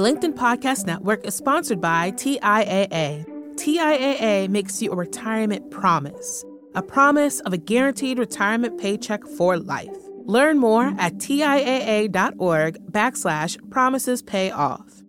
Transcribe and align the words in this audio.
The 0.00 0.06
LinkedIn 0.10 0.32
Podcast 0.32 0.86
Network 0.86 1.26
is 1.26 1.34
sponsored 1.34 1.78
by 1.78 2.12
TIAA. 2.12 3.26
TIAA 3.56 4.48
makes 4.48 4.80
you 4.80 4.92
a 4.92 4.96
retirement 4.96 5.70
promise, 5.70 6.42
a 6.74 6.80
promise 6.80 7.40
of 7.40 7.52
a 7.52 7.58
guaranteed 7.58 8.18
retirement 8.18 8.80
paycheck 8.80 9.22
for 9.36 9.58
life. 9.58 9.94
Learn 10.24 10.56
more 10.58 10.94
at 10.96 11.16
TIAA.org 11.16 12.78
backslash 12.90 13.70
promises 13.70 14.22
pay 14.22 14.50
off. 14.50 15.02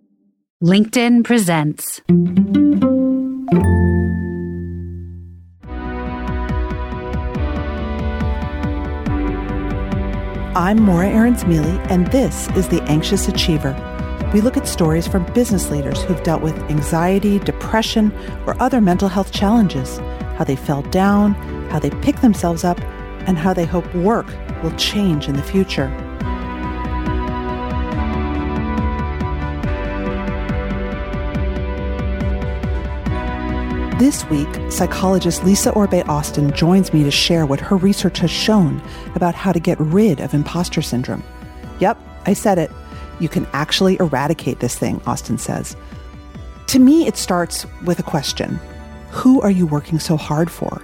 LinkedIn 0.61 1.23
presents. 1.23 2.01
I'm 10.53 10.81
Morra 10.81 11.07
Aarons-Mele, 11.07 11.79
and 11.89 12.07
this 12.07 12.49
is 12.57 12.67
The 12.67 12.83
Anxious 12.89 13.29
Achiever. 13.29 13.90
We 14.33 14.39
look 14.39 14.55
at 14.55 14.65
stories 14.65 15.09
from 15.09 15.25
business 15.33 15.69
leaders 15.69 16.01
who've 16.03 16.23
dealt 16.23 16.41
with 16.41 16.57
anxiety, 16.69 17.37
depression, 17.39 18.13
or 18.47 18.55
other 18.61 18.79
mental 18.79 19.09
health 19.09 19.33
challenges, 19.33 19.97
how 20.37 20.45
they 20.45 20.55
fell 20.55 20.83
down, 20.83 21.33
how 21.69 21.79
they 21.79 21.89
pick 21.89 22.21
themselves 22.21 22.63
up, 22.63 22.79
and 23.27 23.37
how 23.37 23.53
they 23.53 23.65
hope 23.65 23.93
work 23.93 24.27
will 24.63 24.71
change 24.77 25.27
in 25.27 25.35
the 25.35 25.43
future. 25.43 25.89
This 33.99 34.25
week, 34.29 34.47
psychologist 34.71 35.43
Lisa 35.43 35.71
Orbe 35.71 36.07
Austin 36.07 36.53
joins 36.53 36.93
me 36.93 37.03
to 37.03 37.11
share 37.11 37.45
what 37.45 37.59
her 37.59 37.75
research 37.75 38.19
has 38.19 38.31
shown 38.31 38.81
about 39.13 39.35
how 39.35 39.51
to 39.51 39.59
get 39.59 39.77
rid 39.79 40.21
of 40.21 40.33
imposter 40.33 40.81
syndrome. 40.81 41.21
Yep, 41.79 41.99
I 42.25 42.31
said 42.31 42.57
it. 42.57 42.71
You 43.21 43.29
can 43.29 43.47
actually 43.53 43.97
eradicate 43.99 44.59
this 44.59 44.75
thing, 44.75 44.99
Austin 45.05 45.37
says. 45.37 45.77
To 46.67 46.79
me, 46.79 47.05
it 47.05 47.17
starts 47.17 47.67
with 47.85 47.99
a 47.99 48.03
question 48.03 48.59
Who 49.11 49.39
are 49.41 49.51
you 49.51 49.67
working 49.67 49.99
so 49.99 50.17
hard 50.17 50.49
for? 50.49 50.81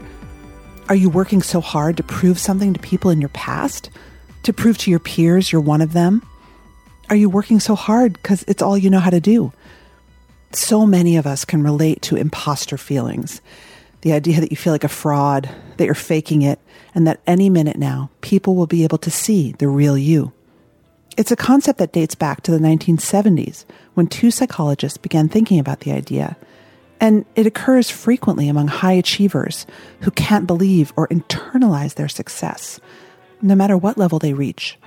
Are 0.88 0.96
you 0.96 1.10
working 1.10 1.42
so 1.42 1.60
hard 1.60 1.98
to 1.98 2.04
prove 2.04 2.40
something 2.40 2.74
to 2.74 2.80
people 2.80 3.10
in 3.10 3.20
your 3.20 3.30
past? 3.30 3.90
To 4.44 4.54
prove 4.54 4.78
to 4.80 4.92
your 4.92 5.00
peers 5.00 5.52
you're 5.52 5.60
one 5.60 5.82
of 5.82 5.94
them? 5.94 6.22
Are 7.10 7.16
you 7.16 7.30
working 7.30 7.60
so 7.60 7.74
hard 7.74 8.14
because 8.14 8.44
it's 8.44 8.62
all 8.62 8.78
you 8.78 8.90
know 8.90 9.00
how 9.00 9.10
to 9.10 9.20
do? 9.20 9.52
So 10.54 10.86
many 10.86 11.18
of 11.18 11.26
us 11.26 11.44
can 11.44 11.64
relate 11.64 12.04
to 12.04 12.16
imposter 12.16 12.78
feelings. 12.78 13.42
The 14.02 14.14
idea 14.14 14.40
that 14.40 14.52
you 14.52 14.58
feel 14.58 14.74
like 14.74 14.84
a 14.84 14.90
fraud, 14.90 15.50
that 15.78 15.86
you're 15.86 15.96
faking 15.96 16.44
it, 16.44 16.60
and 16.94 17.08
that 17.08 17.22
any 17.26 17.50
minute 17.50 17.78
now, 17.78 18.12
people 18.22 18.56
will 18.56 18.68
be 18.68 18.84
able 18.84 19.00
to 19.00 19.12
see 19.12 19.54
the 19.54 19.68
real 19.68 19.98
you. 19.98 20.32
It's 21.18 21.32
a 21.32 21.36
concept 21.36 21.80
that 21.80 21.94
dates 21.94 22.14
back 22.14 22.42
to 22.44 22.52
the 22.52 22.60
1970s 22.60 23.66
when 23.96 24.06
two 24.06 24.30
psychologists 24.30 25.00
began 25.00 25.28
thinking 25.28 25.60
about 25.60 25.80
the 25.80 25.92
idea. 25.92 26.38
And 27.00 27.26
it 27.36 27.48
occurs 27.48 27.90
frequently 27.90 28.48
among 28.48 28.68
high 28.68 28.94
achievers 28.94 29.66
who 30.02 30.12
can't 30.12 30.46
believe 30.46 30.94
or 30.96 31.08
internalize 31.08 31.96
their 31.96 32.08
success, 32.08 32.80
no 33.42 33.56
matter 33.56 33.76
what 33.76 33.98
level 33.98 34.20
they 34.20 34.34
reach. 34.34 34.78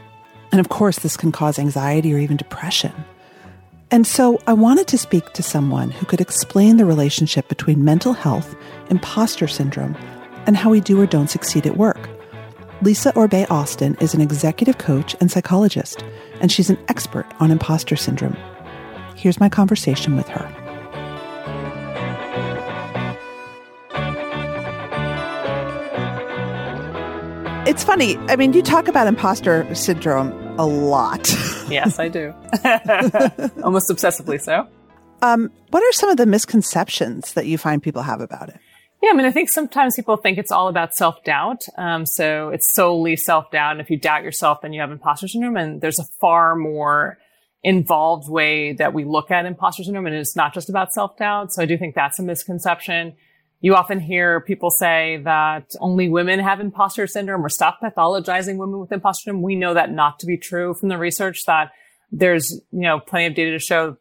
And 0.53 0.61
of 0.61 0.69
course, 0.69 1.01
this 1.01 1.17
can 1.17 1.33
cause 1.33 1.59
anxiety 1.59 2.15
or 2.15 2.19
even 2.19 2.37
depression. 2.37 2.93
And 3.91 4.07
so 4.07 4.41
I 4.47 4.53
wanted 4.53 4.87
to 4.89 4.99
speak 4.99 5.33
to 5.33 5.43
someone 5.43 5.91
who 5.91 6.07
could 6.07 6.21
explain 6.21 6.77
the 6.77 6.85
relationship 6.85 7.49
between 7.49 7.85
mental 7.85 8.13
health, 8.13 8.55
imposter 8.89 9.49
syndrome, 9.49 9.97
and 10.47 10.57
how 10.57 10.71
we 10.71 10.81
do 10.81 11.01
or 11.01 11.07
don't 11.07 11.31
succeed 11.31 11.67
at 11.67 11.77
work. 11.77 12.10
Lisa 12.83 13.15
Orbe 13.15 13.47
Austin 13.51 13.95
is 14.01 14.15
an 14.15 14.23
executive 14.23 14.79
coach 14.79 15.15
and 15.21 15.31
psychologist, 15.31 16.03
and 16.41 16.51
she's 16.51 16.71
an 16.71 16.79
expert 16.89 17.27
on 17.39 17.51
imposter 17.51 17.95
syndrome. 17.95 18.37
Here's 19.17 19.39
my 19.39 19.51
conversation 19.51 20.17
with 20.17 20.27
her. 20.29 20.57
It's 27.67 27.85
funny. 27.85 28.17
I 28.29 28.37
mean, 28.37 28.55
you 28.55 28.63
talk 28.63 28.89
about 28.89 29.07
imposter 29.07 29.73
syndrome 29.75 30.33
a 30.59 30.65
lot. 30.65 31.29
yes, 31.69 31.99
I 31.99 32.09
do. 32.09 32.31
Almost 33.63 33.91
obsessively 33.91 34.41
so. 34.41 34.67
Um, 35.21 35.53
what 35.69 35.83
are 35.83 35.93
some 35.93 36.09
of 36.09 36.17
the 36.17 36.25
misconceptions 36.25 37.35
that 37.35 37.45
you 37.45 37.59
find 37.59 37.83
people 37.83 38.01
have 38.01 38.23
about 38.23 38.49
it? 38.49 38.59
Yeah, 39.03 39.11
I 39.11 39.13
mean, 39.15 39.25
I 39.25 39.31
think 39.31 39.49
sometimes 39.49 39.97
people 39.97 40.17
think 40.17 40.37
it's 40.37 40.53
all 40.53 40.69
about 40.69 40.95
self 40.95 41.25
doubt. 41.25 41.63
Um, 41.79 42.05
so 42.05 42.51
it's 42.51 42.75
solely 42.75 43.17
self 43.17 43.51
doubt. 43.51 43.73
And 43.73 43.81
if 43.81 43.89
you 43.89 43.99
doubt 43.99 44.25
yourself, 44.25 44.61
then 44.61 44.73
you 44.73 44.81
have 44.81 44.91
imposter 44.91 45.27
syndrome. 45.27 45.57
And 45.57 45.81
there's 45.81 45.99
a 45.99 46.05
far 46.21 46.55
more 46.55 47.19
involved 47.63 48.29
way 48.29 48.75
that 48.75 48.93
we 48.93 49.05
look 49.05 49.31
at 49.31 49.47
imposter 49.47 49.85
syndrome. 49.85 50.07
And 50.07 50.17
it's 50.17 50.37
not 50.37 50.53
just 50.53 50.69
about 50.69 50.93
self 50.93 51.17
doubt. 51.17 51.53
So 51.53 51.63
I 51.63 51.67
do 51.67 51.79
think 51.79 51.95
that's 51.95 52.19
a 52.19 52.23
misconception. 52.23 53.15
You 53.63 53.75
often 53.75 54.01
hear 54.01 54.41
people 54.41 54.71
say 54.71 55.21
that 55.25 55.71
only 55.81 56.09
women 56.09 56.39
have 56.41 56.61
imposter 56.61 57.07
syndrome 57.07 57.45
or 57.45 57.49
stop 57.49 57.79
pathologizing 57.83 58.59
women 58.59 58.81
with 58.81 58.93
imposter 58.93 59.25
syndrome. 59.25 59.43
We 59.43 59.57
know 59.57 59.75
that 59.75 59.91
not 59.91 60.19
to 60.21 60.27
be 60.27 60.37
true 60.37 60.75
from 60.75 60.91
the 60.91 60.99
research 60.99 61.45
that 61.47 61.73
there's, 62.13 62.51
you 62.71 62.81
know, 62.81 63.01
plenty 63.01 63.27
of 63.27 63.35
data 63.35 63.53
to 63.53 63.59
show 63.59 63.97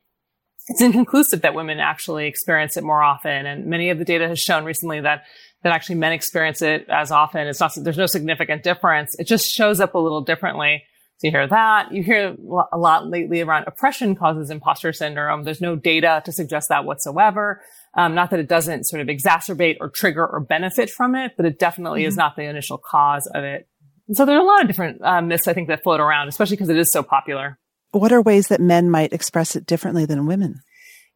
it's 0.69 0.81
inconclusive 0.81 1.41
that 1.41 1.56
women 1.56 1.80
actually 1.80 2.28
experience 2.28 2.78
it 2.78 2.84
more 2.84 3.03
often. 3.03 3.46
And 3.46 3.66
many 3.66 3.90
of 3.90 3.97
the 3.97 4.06
data 4.06 4.28
has 4.28 4.40
shown 4.40 4.63
recently 4.63 5.02
that 5.02 5.24
that 5.63 5.74
actually 5.74 5.96
men 5.96 6.13
experience 6.13 6.62
it 6.62 6.88
as 6.88 7.12
often. 7.12 7.46
It's 7.47 7.59
not, 7.59 7.74
there's 7.75 7.97
no 7.97 8.06
significant 8.06 8.63
difference. 8.63 9.16
It 9.19 9.25
just 9.25 9.46
shows 9.47 9.81
up 9.81 9.94
a 9.94 9.97
little 9.97 10.22
differently. 10.22 10.84
So 11.18 11.28
you 11.28 11.31
hear 11.31 11.47
that. 11.47 11.91
You 11.91 12.02
hear 12.02 12.38
a 12.72 12.78
lot 12.78 13.09
lately 13.09 13.41
around 13.41 13.66
oppression 13.68 14.16
causes 14.16 14.50
imposter 14.50 14.94
syndrome. 14.94 15.44
There's 15.44 15.59
no 15.59 15.75
data 15.75 16.22
to 16.24 16.31
suggest 16.31 16.69
that 16.69 16.86
whatsoever. 16.86 17.62
Um, 17.94 18.16
not 18.16 18.30
that 18.30 18.40
it 18.40 18.47
doesn't 18.47 18.86
sort 18.86 19.01
of 19.01 19.09
exacerbate 19.09 19.78
or 19.81 19.90
trigger 19.90 20.25
or 20.25 20.40
benefit 20.40 20.90
from 20.90 21.16
it, 21.16 21.34
but 21.36 21.46
it 21.46 21.59
definitely 21.59 22.03
mm-hmm. 22.03 22.07
is 22.09 22.16
not 22.16 22.38
the 22.38 22.44
initial 22.44 22.78
cause 22.78 23.28
of 23.28 23.44
it. 23.44 23.68
And 24.07 24.16
so 24.16 24.25
there 24.25 24.38
are 24.38 24.41
a 24.41 24.46
lot 24.46 24.62
of 24.62 24.68
different 24.68 25.01
uh, 25.03 25.22
myths 25.22 25.47
I 25.47 25.53
think 25.53 25.68
that 25.68 25.84
float 25.84 26.00
around, 26.00 26.30
especially 26.30 26.56
because 26.56 26.69
it 26.69 26.78
is 26.78 26.90
so 26.90 27.03
popular. 27.03 27.59
What 27.92 28.12
are 28.12 28.22
ways 28.22 28.48
that 28.48 28.62
men 28.62 28.90
might 28.90 29.14
express 29.14 29.56
it 29.56 29.66
differently 29.66 30.06
than 30.06 30.28
women? 30.28 30.62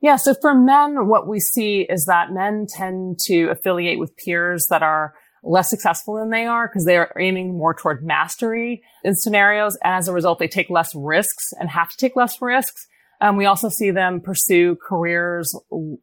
Yeah. 0.02 0.18
So 0.18 0.34
for 0.34 0.54
men, 0.54 1.08
what 1.08 1.28
we 1.28 1.40
see 1.40 1.82
is 1.82 2.06
that 2.06 2.32
men 2.32 2.66
tend 2.68 3.20
to 3.26 3.50
affiliate 3.50 4.00
with 4.00 4.18
peers 4.18 4.68
that 4.70 4.84
are 4.84 5.14
less 5.44 5.70
successful 5.70 6.16
than 6.16 6.30
they 6.30 6.46
are 6.46 6.68
because 6.68 6.86
they 6.86 6.98
are 6.98 7.14
aiming 7.20 7.58
more 7.58 7.74
toward 7.74 8.04
mastery 8.04 8.82
in 9.04 9.16
scenarios. 9.16 9.78
And 9.84 9.94
as 9.94 10.08
a 10.08 10.14
result, 10.14 10.40
they 10.40 10.48
take 10.48 10.70
less 10.70 10.94
risks 10.96 11.54
and 11.60 11.70
have 11.70 11.90
to 11.90 11.98
take 11.98 12.16
less 12.16 12.42
risks. 12.42 12.88
Um, 13.22 13.38
we 13.38 13.46
also 13.46 13.70
see 13.70 13.92
them 13.92 14.20
pursue 14.20 14.76
careers, 14.76 15.58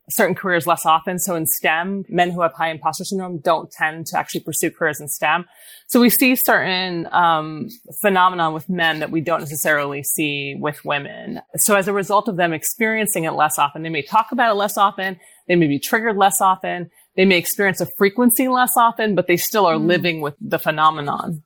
certain 0.08 0.34
careers 0.34 0.66
less 0.66 0.86
often. 0.86 1.18
So 1.18 1.34
in 1.34 1.46
STEM, 1.46 2.04
men 2.08 2.30
who 2.30 2.40
have 2.42 2.52
high 2.54 2.70
imposter 2.70 3.04
syndrome 3.04 3.40
don't 3.40 3.70
tend 3.70 4.06
to 4.06 4.18
actually 4.18 4.40
pursue 4.40 4.70
careers 4.70 5.00
in 5.00 5.08
STEM. 5.08 5.44
So 5.86 6.00
we 6.00 6.08
see 6.08 6.34
certain 6.36 7.06
um, 7.12 7.68
phenomena 8.00 8.50
with 8.50 8.68
men 8.68 9.00
that 9.00 9.10
we 9.10 9.20
don't 9.20 9.40
necessarily 9.40 10.02
see 10.02 10.56
with 10.58 10.84
women. 10.84 11.40
So 11.56 11.76
as 11.76 11.88
a 11.88 11.92
result 11.92 12.28
of 12.28 12.36
them 12.36 12.52
experiencing 12.52 13.24
it 13.24 13.32
less 13.32 13.58
often, 13.58 13.82
they 13.82 13.88
may 13.88 14.02
talk 14.02 14.32
about 14.32 14.50
it 14.50 14.54
less 14.54 14.78
often. 14.78 15.18
They 15.46 15.56
may 15.56 15.66
be 15.66 15.78
triggered 15.78 16.16
less 16.16 16.40
often. 16.40 16.90
They 17.16 17.24
may 17.24 17.38
experience 17.38 17.80
a 17.80 17.86
frequency 17.98 18.48
less 18.48 18.76
often, 18.76 19.14
but 19.14 19.26
they 19.26 19.36
still 19.36 19.66
are 19.66 19.74
mm. 19.74 19.86
living 19.86 20.20
with 20.20 20.36
the 20.40 20.58
phenomenon. 20.58 21.42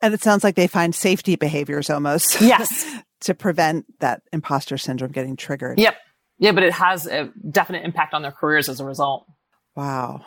And 0.00 0.14
it 0.14 0.22
sounds 0.22 0.44
like 0.44 0.54
they 0.54 0.68
find 0.68 0.94
safety 0.94 1.36
behaviors 1.36 1.90
almost. 1.90 2.40
Yes. 2.40 2.86
to 3.20 3.34
prevent 3.34 3.86
that 4.00 4.22
imposter 4.32 4.78
syndrome 4.78 5.12
getting 5.12 5.36
triggered. 5.36 5.78
Yep. 5.78 5.96
Yeah, 6.38 6.52
but 6.52 6.62
it 6.62 6.72
has 6.72 7.06
a 7.06 7.32
definite 7.50 7.84
impact 7.84 8.14
on 8.14 8.22
their 8.22 8.32
careers 8.32 8.68
as 8.68 8.80
a 8.80 8.84
result. 8.84 9.26
Wow. 9.74 10.24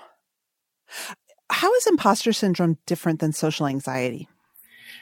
How 1.50 1.74
is 1.76 1.88
imposter 1.88 2.34
syndrome 2.34 2.78
different 2.86 3.20
than 3.20 3.32
social 3.34 3.68
anxiety? 3.68 4.28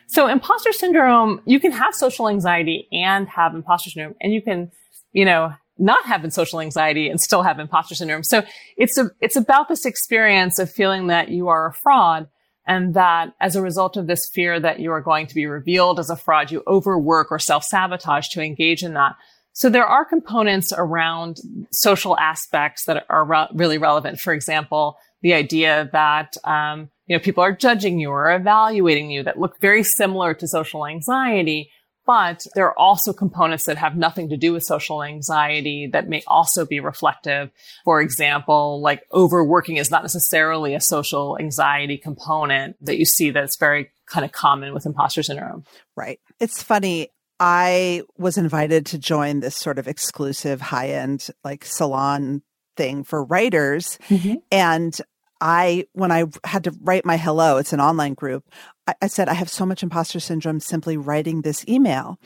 So 0.08 0.28
imposter 0.28 0.72
syndrome, 0.72 1.42
you 1.46 1.60
can 1.60 1.72
have 1.72 1.94
social 1.94 2.30
anxiety 2.30 2.88
and 2.92 3.28
have 3.30 3.54
imposter 3.54 3.90
syndrome 3.90 4.16
and 4.22 4.34
you 4.34 4.42
can, 4.42 4.72
you 5.12 5.26
know, 5.26 5.54
not 5.78 6.06
have 6.06 6.32
social 6.34 6.60
anxiety 6.60 7.10
and 7.10 7.22
still 7.22 7.44
have 7.44 7.60
imposter 7.60 7.96
syndrome. 7.96 8.24
So 8.24 8.44
it's 8.76 8.98
a, 8.98 9.12
it's 9.22 9.36
about 9.36 9.70
this 9.70 9.86
experience 9.86 10.60
of 10.60 10.70
feeling 10.70 11.08
that 11.08 11.30
you 11.30 11.48
are 11.48 11.68
a 11.68 11.74
fraud 11.74 12.28
and 12.70 12.94
that 12.94 13.34
as 13.42 13.56
a 13.56 13.64
result 13.64 13.98
of 13.98 14.06
this 14.06 14.30
fear 14.30 14.60
that 14.60 14.80
you 14.80 14.92
are 14.92 15.02
going 15.02 15.26
to 15.26 15.34
be 15.34 15.48
revealed 15.48 16.00
as 16.00 16.12
a 16.12 16.16
fraud, 16.16 16.52
you 16.52 16.62
overwork 16.68 17.32
or 17.32 17.40
self-sabotage 17.40 18.28
to 18.30 18.44
engage 18.44 18.84
in 18.84 18.94
that. 18.94 19.16
So 19.54 19.70
there 19.70 19.88
are 19.88 20.06
components 20.06 20.72
around 20.72 21.38
social 21.72 22.16
aspects 22.20 22.86
that 22.86 23.08
are 23.10 23.26
re- 23.26 23.48
really 23.56 23.80
relevant. 23.80 24.20
For 24.20 24.34
example, 24.34 24.98
the 25.24 25.34
idea 25.34 25.90
that 25.94 26.38
um, 26.44 26.92
you 27.08 27.18
know 27.18 27.20
people 27.20 27.44
are 27.44 27.52
judging 27.52 28.00
you 28.00 28.12
or 28.12 28.32
evaluating 28.32 29.10
you 29.10 29.24
that 29.24 29.40
look 29.40 29.60
very 29.60 29.84
similar 29.84 30.36
to 30.36 30.48
social 30.48 30.86
anxiety, 30.86 31.72
but 32.10 32.48
there 32.56 32.66
are 32.66 32.80
also 32.80 33.14
components 33.14 33.66
that 33.66 33.78
have 33.78 33.96
nothing 33.96 34.30
to 34.30 34.36
do 34.36 34.52
with 34.52 34.64
social 34.64 35.04
anxiety 35.04 35.88
that 35.94 36.10
may 36.10 36.24
also 36.26 36.66
be 36.66 36.80
reflective. 36.80 37.52
For 37.86 38.02
example, 38.02 38.82
like 38.82 39.04
overworking 39.14 39.78
is 39.78 39.92
not 39.92 40.02
necessarily 40.02 40.74
a 40.74 40.82
social 40.82 41.38
anxiety 41.40 42.00
component 42.00 42.84
that 42.84 42.98
you 42.98 43.06
see 43.06 43.30
that's 43.30 43.58
very 43.58 43.92
kind 44.08 44.26
of 44.26 44.32
common 44.32 44.74
with 44.74 44.88
imposter 44.88 45.22
syndrome. 45.22 45.66
Right. 45.96 46.20
It's 46.40 46.64
funny. 46.64 47.10
I 47.40 48.02
was 48.18 48.40
invited 48.40 48.88
to 48.88 48.98
join 48.98 49.42
this 49.42 49.56
sort 49.56 49.78
of 49.78 49.88
exclusive 49.88 50.62
high 50.62 50.90
end 50.90 51.30
like 51.44 51.64
salon 51.64 52.42
thing 52.76 53.04
for 53.04 53.24
writers. 53.24 54.00
Mm-hmm. 54.10 54.38
And 54.52 55.00
I, 55.42 55.86
when 55.94 56.12
I 56.12 56.26
had 56.44 56.66
to 56.66 56.76
write 56.82 57.06
my 57.06 57.18
hello, 57.18 57.58
it's 57.58 57.74
an 57.74 57.80
online 57.80 58.14
group. 58.14 58.44
I, 58.88 58.96
I 59.02 59.08
said, 59.08 59.30
I 59.30 59.34
have 59.34 59.50
so 59.50 59.66
much 59.66 59.84
imposter 59.84 60.20
syndrome 60.20 60.60
simply 60.60 60.98
writing 60.98 61.42
this 61.42 61.66
email. 61.68 62.20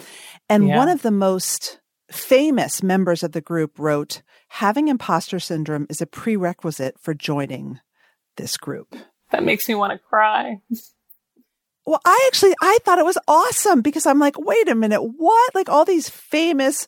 And 0.50 0.68
yeah. 0.68 0.78
one 0.78 0.90
of 0.90 1.02
the 1.02 1.12
most 1.12 1.80
famous 2.12 2.84
members 2.84 3.24
of 3.24 3.32
the 3.32 3.42
group 3.42 3.78
wrote, 3.80 4.22
having 4.50 4.88
imposter 4.88 5.40
syndrome 5.40 5.88
is 5.90 6.02
a 6.02 6.06
prerequisite 6.06 7.00
for 7.00 7.14
joining 7.14 7.80
this 8.38 8.58
group. 8.58 8.96
That 9.32 9.44
makes 9.44 9.68
me 9.68 9.76
want 9.76 9.94
to 9.94 10.00
cry. 10.00 10.60
Well, 11.86 12.00
I 12.06 12.24
actually 12.28 12.54
I 12.62 12.78
thought 12.84 13.00
it 13.00 13.06
was 13.06 13.18
awesome 13.28 13.82
because 13.82 14.06
I'm 14.06 14.20
like, 14.20 14.40
wait 14.40 14.70
a 14.70 14.76
minute, 14.76 15.02
what? 15.02 15.56
Like 15.56 15.70
all 15.70 15.86
these 15.86 16.08
famous 16.08 16.88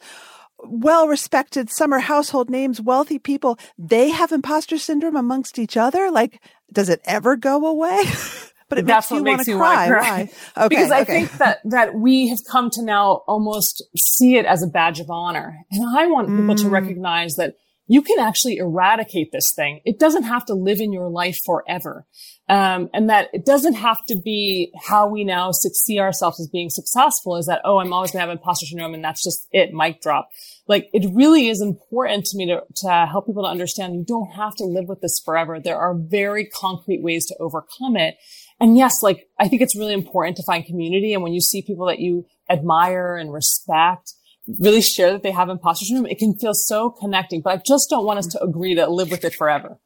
well-respected 0.68 1.70
summer 1.70 2.00
household 2.00 2.50
names, 2.50 2.82
wealthy 2.82 3.20
people, 3.20 3.58
they 3.78 4.10
have 4.10 4.32
imposter 4.32 4.78
syndrome 4.78 5.16
amongst 5.16 5.60
each 5.60 5.78
other? 5.78 6.12
Like 6.12 6.42
does 6.72 6.90
it 6.90 7.02
ever 7.06 7.36
go 7.36 7.66
away? 7.66 8.04
but 8.70 8.80
it 8.80 8.86
That's 8.86 9.10
makes 9.10 9.12
what 9.12 9.18
you 9.18 9.38
makes 9.38 9.48
you 9.48 9.58
cry. 9.58 9.90
want 9.90 10.04
to 10.04 10.08
cry. 10.08 10.30
Okay, 10.66 10.68
because 10.68 10.92
I 10.92 11.02
okay. 11.02 11.14
think 11.14 11.38
that 11.38 11.60
that 11.66 11.96
we 11.96 12.28
have 12.30 12.40
come 12.50 12.70
to 12.72 12.84
now 12.84 13.24
almost 13.28 13.84
see 13.96 14.38
it 14.38 14.46
as 14.46 14.64
a 14.64 14.68
badge 14.68 15.00
of 15.00 15.10
honor. 15.10 15.58
And 15.72 15.98
I 15.98 16.08
want 16.08 16.30
people 16.30 16.56
mm. 16.56 16.62
to 16.62 16.70
recognize 16.70 17.36
that 17.36 17.56
you 17.88 18.02
can 18.02 18.20
actually 18.20 18.58
eradicate 18.58 19.32
this 19.32 19.54
thing. 19.54 19.82
It 19.86 20.00
doesn't 20.00 20.24
have 20.24 20.46
to 20.46 20.56
live 20.56 20.80
in 20.80 20.92
your 20.92 21.10
life 21.10 21.40
forever. 21.46 22.06
Um, 22.48 22.90
and 22.94 23.10
that 23.10 23.30
it 23.34 23.44
doesn't 23.44 23.74
have 23.74 24.06
to 24.08 24.20
be 24.24 24.72
how 24.80 25.08
we 25.08 25.24
now 25.24 25.52
see 25.52 26.00
ourselves 26.00 26.40
as 26.40 26.48
being 26.48 26.70
successful 26.70 27.38
is 27.38 27.48
that, 27.48 27.62
oh, 27.64 27.80
I'm 27.80 27.92
always 27.92 28.12
going 28.12 28.22
to 28.22 28.28
have 28.28 28.38
imposter 28.38 28.68
syndrome 28.68 28.94
and 28.94 29.04
that's 29.04 29.24
just 29.24 29.48
it, 29.52 29.74
mic 29.74 30.02
drop. 30.02 30.30
Like 30.68 30.90
it 30.94 31.10
really 31.14 31.48
is 31.48 31.62
important 31.62 32.26
to 32.26 32.38
me 32.38 32.48
to, 32.48 32.62
to 32.84 33.08
help 33.10 33.26
people 33.26 33.44
to 33.44 33.50
understand 33.50 33.96
you 33.96 34.06
don't 34.06 34.32
have 34.32 34.56
to 34.56 34.64
live 34.64 34.88
with 34.88 35.02
this 35.02 35.20
forever. 35.24 35.60
There 35.60 35.80
are 35.80 35.96
very 35.96 36.46
concrete 36.46 37.02
ways 37.02 37.26
to 37.28 37.38
overcome 37.40 37.98
it. 37.98 38.16
And 38.60 38.78
yes, 38.78 39.02
like 39.02 39.28
I 39.40 39.48
think 39.48 39.62
it's 39.62 39.76
really 39.76 39.94
important 39.94 40.38
to 40.38 40.44
find 40.44 40.66
community. 40.66 41.14
And 41.14 41.24
when 41.24 41.34
you 41.34 41.42
see 41.42 41.62
people 41.62 41.88
that 41.88 42.00
you 42.00 42.26
admire 42.50 43.16
and 43.16 43.34
respect, 43.34 44.14
really 44.60 44.82
share 44.82 45.12
that 45.12 45.24
they 45.24 45.32
have 45.32 45.50
imposter 45.50 45.86
syndrome, 45.86 46.06
it 46.06 46.20
can 46.20 46.36
feel 46.36 46.54
so 46.54 46.90
connecting. 46.90 47.42
But 47.42 47.54
I 47.54 47.62
just 47.66 47.90
don't 47.90 48.06
want 48.06 48.20
us 48.20 48.28
to 48.28 48.44
agree 48.44 48.76
to 48.76 48.88
live 48.88 49.12
with 49.12 49.24
it 49.24 49.34
forever. 49.34 49.80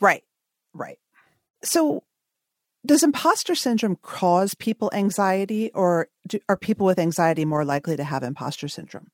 Right. 0.00 0.24
Right. 0.72 0.98
So, 1.62 2.04
does 2.86 3.02
imposter 3.02 3.54
syndrome 3.54 3.96
cause 4.00 4.54
people 4.54 4.90
anxiety, 4.94 5.70
or 5.74 6.08
do, 6.26 6.40
are 6.48 6.56
people 6.56 6.86
with 6.86 6.98
anxiety 6.98 7.44
more 7.44 7.64
likely 7.64 7.96
to 7.96 8.04
have 8.04 8.22
imposter 8.22 8.68
syndrome? 8.68 9.10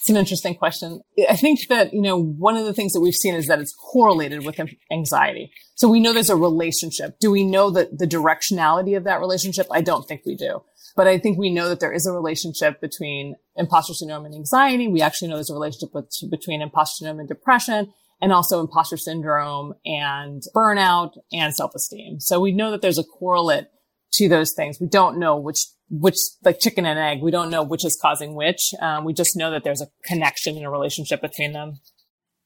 It's 0.00 0.08
an 0.08 0.16
interesting 0.16 0.54
question. 0.54 1.02
I 1.28 1.36
think 1.36 1.68
that, 1.68 1.92
you 1.92 2.00
know, 2.00 2.18
one 2.18 2.56
of 2.56 2.64
the 2.64 2.72
things 2.72 2.94
that 2.94 3.00
we've 3.00 3.14
seen 3.14 3.34
is 3.34 3.48
that 3.48 3.58
it's 3.58 3.74
correlated 3.74 4.46
with 4.46 4.58
anxiety. 4.90 5.52
So 5.74 5.88
we 5.88 6.00
know 6.00 6.14
there's 6.14 6.30
a 6.30 6.36
relationship. 6.36 7.18
Do 7.20 7.30
we 7.30 7.44
know 7.44 7.70
that 7.72 7.98
the 7.98 8.06
directionality 8.06 8.96
of 8.96 9.04
that 9.04 9.20
relationship? 9.20 9.66
I 9.70 9.82
don't 9.82 10.08
think 10.08 10.22
we 10.24 10.36
do. 10.36 10.62
But 10.96 11.06
I 11.06 11.18
think 11.18 11.38
we 11.38 11.50
know 11.50 11.68
that 11.68 11.80
there 11.80 11.92
is 11.92 12.06
a 12.06 12.12
relationship 12.12 12.80
between 12.80 13.36
imposter 13.56 13.94
syndrome 13.94 14.24
and 14.24 14.34
anxiety. 14.34 14.88
We 14.88 15.02
actually 15.02 15.28
know 15.28 15.36
there's 15.36 15.50
a 15.50 15.54
relationship 15.54 15.94
with, 15.94 16.12
between 16.30 16.62
imposter 16.62 17.04
syndrome 17.04 17.20
and 17.20 17.28
depression 17.28 17.92
and 18.20 18.32
also 18.32 18.60
imposter 18.60 18.96
syndrome 18.96 19.74
and 19.84 20.42
burnout 20.54 21.12
and 21.32 21.54
self-esteem. 21.54 22.20
So 22.20 22.40
we 22.40 22.52
know 22.52 22.70
that 22.70 22.82
there's 22.82 22.98
a 22.98 23.04
correlate 23.04 23.68
to 24.14 24.28
those 24.28 24.52
things. 24.52 24.80
We 24.80 24.88
don't 24.88 25.18
know 25.18 25.36
which, 25.36 25.66
which, 25.88 26.16
like 26.44 26.60
chicken 26.60 26.84
and 26.84 26.98
egg, 26.98 27.22
we 27.22 27.30
don't 27.30 27.50
know 27.50 27.62
which 27.62 27.84
is 27.84 27.98
causing 28.00 28.34
which. 28.34 28.72
Um, 28.80 29.04
we 29.04 29.14
just 29.14 29.36
know 29.36 29.50
that 29.52 29.64
there's 29.64 29.80
a 29.80 29.88
connection 30.04 30.56
and 30.56 30.66
a 30.66 30.70
relationship 30.70 31.22
between 31.22 31.52
them. 31.52 31.80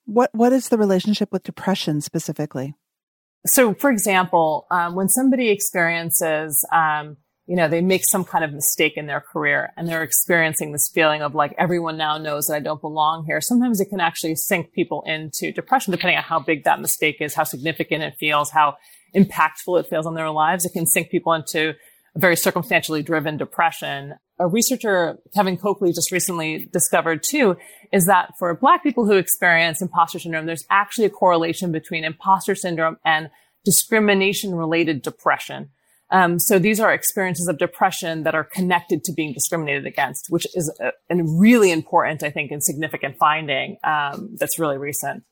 What, 0.04 0.30
what 0.34 0.52
is 0.52 0.68
the 0.68 0.78
relationship 0.78 1.32
with 1.32 1.42
depression 1.42 2.02
specifically? 2.02 2.74
So, 3.46 3.74
for 3.74 3.90
example, 3.90 4.66
um, 4.70 4.94
when 4.94 5.08
somebody 5.08 5.50
experiences, 5.50 6.64
um, 6.72 7.16
you 7.46 7.56
know, 7.56 7.68
they 7.68 7.82
make 7.82 8.04
some 8.06 8.24
kind 8.24 8.42
of 8.42 8.52
mistake 8.52 8.94
in 8.96 9.06
their 9.06 9.20
career 9.20 9.72
and 9.76 9.86
they're 9.86 10.02
experiencing 10.02 10.72
this 10.72 10.88
feeling 10.88 11.20
of 11.20 11.34
like 11.34 11.54
everyone 11.58 11.98
now 11.98 12.16
knows 12.16 12.46
that 12.46 12.54
I 12.54 12.60
don't 12.60 12.80
belong 12.80 13.24
here. 13.26 13.40
Sometimes 13.40 13.80
it 13.80 13.90
can 13.90 14.00
actually 14.00 14.34
sink 14.34 14.72
people 14.72 15.02
into 15.06 15.52
depression, 15.52 15.90
depending 15.90 16.16
on 16.16 16.22
how 16.22 16.40
big 16.40 16.64
that 16.64 16.80
mistake 16.80 17.16
is, 17.20 17.34
how 17.34 17.44
significant 17.44 18.02
it 18.02 18.14
feels, 18.18 18.50
how 18.50 18.76
impactful 19.14 19.78
it 19.78 19.86
feels 19.86 20.06
on 20.06 20.14
their 20.14 20.30
lives. 20.30 20.64
It 20.64 20.72
can 20.72 20.86
sink 20.86 21.10
people 21.10 21.34
into 21.34 21.74
a 22.16 22.18
very 22.18 22.36
circumstantially 22.36 23.02
driven 23.02 23.36
depression. 23.36 24.14
A 24.38 24.46
researcher, 24.46 25.18
Kevin 25.34 25.58
Cokley, 25.58 25.92
just 25.92 26.12
recently 26.12 26.66
discovered 26.72 27.22
too, 27.22 27.56
is 27.92 28.06
that 28.06 28.32
for 28.38 28.54
black 28.54 28.82
people 28.82 29.04
who 29.06 29.16
experience 29.16 29.82
imposter 29.82 30.18
syndrome, 30.18 30.46
there's 30.46 30.64
actually 30.70 31.04
a 31.04 31.10
correlation 31.10 31.72
between 31.72 32.04
imposter 32.04 32.54
syndrome 32.54 32.96
and 33.04 33.28
discrimination 33.64 34.54
related 34.54 35.02
depression. 35.02 35.70
Um, 36.10 36.38
so 36.38 36.58
these 36.58 36.80
are 36.80 36.92
experiences 36.92 37.48
of 37.48 37.58
depression 37.58 38.24
that 38.24 38.34
are 38.34 38.44
connected 38.44 39.04
to 39.04 39.12
being 39.12 39.32
discriminated 39.32 39.86
against, 39.86 40.26
which 40.28 40.46
is 40.54 40.72
a, 40.80 40.92
a 41.10 41.22
really 41.24 41.72
important, 41.72 42.22
I 42.22 42.30
think, 42.30 42.50
and 42.50 42.62
significant 42.62 43.16
finding 43.18 43.78
um, 43.84 44.36
that's 44.38 44.58
really 44.58 44.78
recent. 44.78 45.24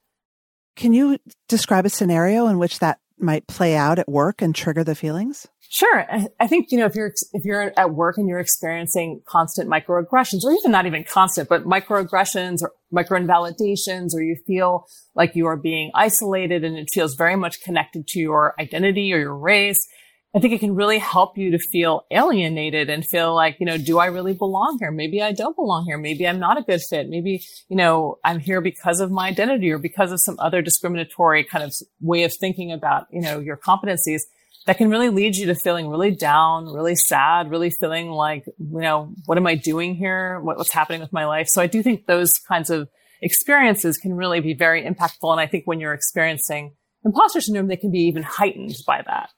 Can 0.75 0.93
you 0.93 1.19
describe 1.49 1.85
a 1.85 1.91
scenario 1.91 2.47
in 2.47 2.59
which 2.59 2.79
that 2.79 2.99
might 3.19 3.47
play 3.47 3.77
out 3.77 3.99
at 3.99 4.09
work 4.09 4.43
and 4.43 4.55
trigger 4.55 4.83
the 4.83 4.95
feelings? 4.95 5.47
Sure. 5.69 6.07
I 6.39 6.47
think, 6.49 6.71
you 6.71 6.79
know, 6.79 6.87
if 6.87 6.95
you're, 6.95 7.13
if 7.33 7.45
you're 7.45 7.73
at 7.79 7.95
work 7.95 8.19
and 8.19 8.29
you're 8.29 8.41
experiencing 8.41 9.23
constant 9.27 9.71
microaggressions 9.71 10.45
or 10.45 10.53
even 10.53 10.71
not 10.71 10.85
even 10.85 11.03
constant, 11.05 11.49
but 11.49 11.65
microaggressions 11.65 12.61
or 12.61 12.73
micro 12.91 13.17
invalidations, 13.17 14.15
or 14.15 14.23
you 14.23 14.37
feel 14.47 14.87
like 15.15 15.35
you 15.35 15.47
are 15.47 15.57
being 15.57 15.91
isolated 15.95 16.63
and 16.63 16.77
it 16.77 16.89
feels 16.93 17.15
very 17.15 17.37
much 17.37 17.63
connected 17.63 18.07
to 18.09 18.21
your 18.21 18.55
identity 18.61 19.15
or 19.15 19.19
your 19.19 19.37
race, 19.37 19.87
I 20.35 20.41
think 20.41 20.55
it 20.55 20.61
can 20.61 20.75
really 20.75 20.99
help 20.99 21.37
you 21.37 21.51
to 21.51 21.59
feel 21.59 22.07
alienated 22.11 22.89
and 22.89 23.05
feel 23.05 23.35
like, 23.35 23.59
you 23.61 23.67
know, 23.67 23.77
do 23.77 23.99
I 23.99 24.07
really 24.07 24.33
belong 24.33 24.79
here? 24.81 24.91
Maybe 24.91 25.21
I 25.21 25.33
don't 25.33 25.55
belong 25.55 25.85
here. 25.85 25.99
Maybe 25.99 26.27
I'm 26.27 26.39
not 26.39 26.57
a 26.57 26.63
good 26.63 26.81
fit. 26.81 27.11
Maybe, 27.11 27.45
you 27.69 27.77
know, 27.77 28.19
I'm 28.25 28.39
here 28.39 28.63
because 28.63 29.01
of 29.01 29.11
my 29.11 29.29
identity 29.29 29.71
or 29.71 29.77
because 29.77 30.11
of 30.11 30.21
some 30.21 30.37
other 30.39 30.63
discriminatory 30.63 31.45
kind 31.45 31.63
of 31.63 31.75
way 32.01 32.23
of 32.23 32.33
thinking 32.33 32.73
about, 32.73 33.09
you 33.11 33.21
know, 33.21 33.41
your 33.41 33.59
competencies 33.59 34.23
that 34.67 34.79
can 34.79 34.89
really 34.89 35.11
lead 35.11 35.37
you 35.37 35.45
to 35.47 35.55
feeling 35.55 35.89
really 35.89 36.13
down, 36.13 36.65
really 36.65 36.97
sad, 36.97 37.51
really 37.51 37.71
feeling 37.71 38.09
like, 38.11 38.47
you 38.47 38.81
know, 38.81 39.13
what 39.27 39.37
am 39.37 39.47
I 39.47 39.55
doing 39.55 39.97
here? 39.97 40.41
What, 40.41 40.57
what's 40.57 40.73
happening 40.73 41.03
with 41.03 41.13
my 41.13 41.27
life? 41.27 41.49
So 41.49 41.61
I 41.61 41.67
do 41.67 41.83
think 41.83 42.07
those 42.07 42.39
kinds 42.39 42.71
of 42.71 42.89
experiences 43.21 43.99
can 43.99 44.15
really 44.15 44.41
be 44.41 44.55
very 44.55 44.83
impactful. 44.83 45.31
And 45.31 45.41
I 45.41 45.47
think 45.47 45.65
when 45.67 45.79
you're 45.79 45.93
experiencing 45.93 46.75
imposter 47.05 47.43
syndrome, 47.43 47.67
they 47.67 47.77
can 47.77 47.91
be 47.91 48.05
even 48.05 48.23
heightened 48.23 48.77
by 48.87 49.03
that. 49.03 49.29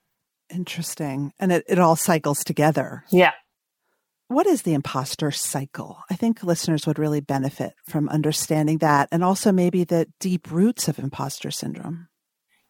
Interesting. 0.55 1.33
And 1.39 1.53
it, 1.53 1.65
it 1.69 1.79
all 1.79 1.97
cycles 1.97 2.45
together. 2.45 3.05
Yeah. 3.11 3.33
What 4.29 4.47
is 4.47 4.63
the 4.63 4.75
imposter 4.75 5.31
cycle? 5.31 5.99
I 6.11 6.15
think 6.15 6.43
listeners 6.43 6.87
would 6.87 6.99
really 6.99 7.21
benefit 7.21 7.75
from 7.87 8.09
understanding 8.09 8.79
that 8.79 9.09
and 9.13 9.23
also 9.23 9.53
maybe 9.53 9.85
the 9.85 10.07
deep 10.19 10.51
roots 10.51 10.89
of 10.89 10.99
imposter 10.99 11.51
syndrome. 11.51 12.09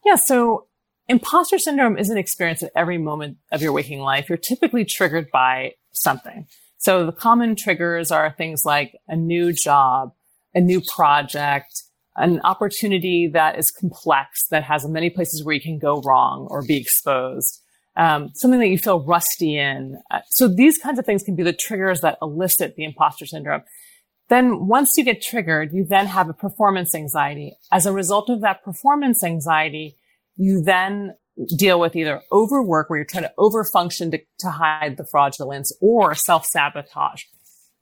Yeah. 0.03 0.15
So 0.15 0.67
imposter 1.07 1.57
syndrome 1.57 1.97
is 1.97 2.09
an 2.09 2.17
experience 2.17 2.61
at 2.61 2.71
every 2.75 2.97
moment 2.97 3.37
of 3.51 3.61
your 3.61 3.71
waking 3.71 3.99
life. 3.99 4.27
You're 4.29 4.37
typically 4.37 4.83
triggered 4.83 5.31
by 5.31 5.73
something. 5.93 6.47
So 6.77 7.05
the 7.05 7.13
common 7.13 7.55
triggers 7.55 8.11
are 8.11 8.35
things 8.37 8.63
like 8.65 8.97
a 9.07 9.15
new 9.15 9.53
job, 9.53 10.13
a 10.53 10.59
new 10.59 10.81
project, 10.81 11.83
an 12.17 12.41
opportunity 12.43 13.27
that 13.33 13.57
is 13.57 13.71
complex, 13.71 14.47
that 14.49 14.63
has 14.63 14.87
many 14.87 15.09
places 15.09 15.43
where 15.43 15.55
you 15.55 15.61
can 15.61 15.79
go 15.79 16.01
wrong 16.01 16.47
or 16.49 16.61
be 16.61 16.77
exposed 16.77 17.61
um, 17.97 18.31
something 18.33 18.59
that 18.59 18.67
you 18.67 18.77
feel 18.77 19.03
rusty 19.03 19.57
in. 19.57 19.97
Uh, 20.11 20.19
so 20.27 20.47
these 20.47 20.77
kinds 20.77 20.99
of 20.99 21.05
things 21.05 21.23
can 21.23 21.35
be 21.35 21.43
the 21.43 21.53
triggers 21.53 22.01
that 22.01 22.17
elicit 22.21 22.75
the 22.75 22.83
imposter 22.83 23.25
syndrome. 23.25 23.63
Then 24.27 24.67
once 24.67 24.97
you 24.97 25.03
get 25.03 25.21
triggered, 25.21 25.71
you 25.71 25.85
then 25.85 26.07
have 26.07 26.29
a 26.29 26.33
performance 26.33 26.95
anxiety. 26.95 27.57
As 27.71 27.85
a 27.85 27.93
result 27.93 28.29
of 28.29 28.41
that 28.41 28.63
performance 28.63 29.23
anxiety, 29.23 29.97
you 30.35 30.61
then 30.61 31.15
deal 31.57 31.79
with 31.79 31.95
either 31.95 32.21
overwork 32.31 32.89
where 32.89 32.97
you're 32.97 33.05
trying 33.05 33.23
to 33.23 33.33
overfunction 33.37 34.11
to, 34.11 34.19
to 34.39 34.49
hide 34.49 34.97
the 34.97 35.05
fraudulence 35.05 35.71
or 35.81 36.15
self-sabotage. 36.15 37.23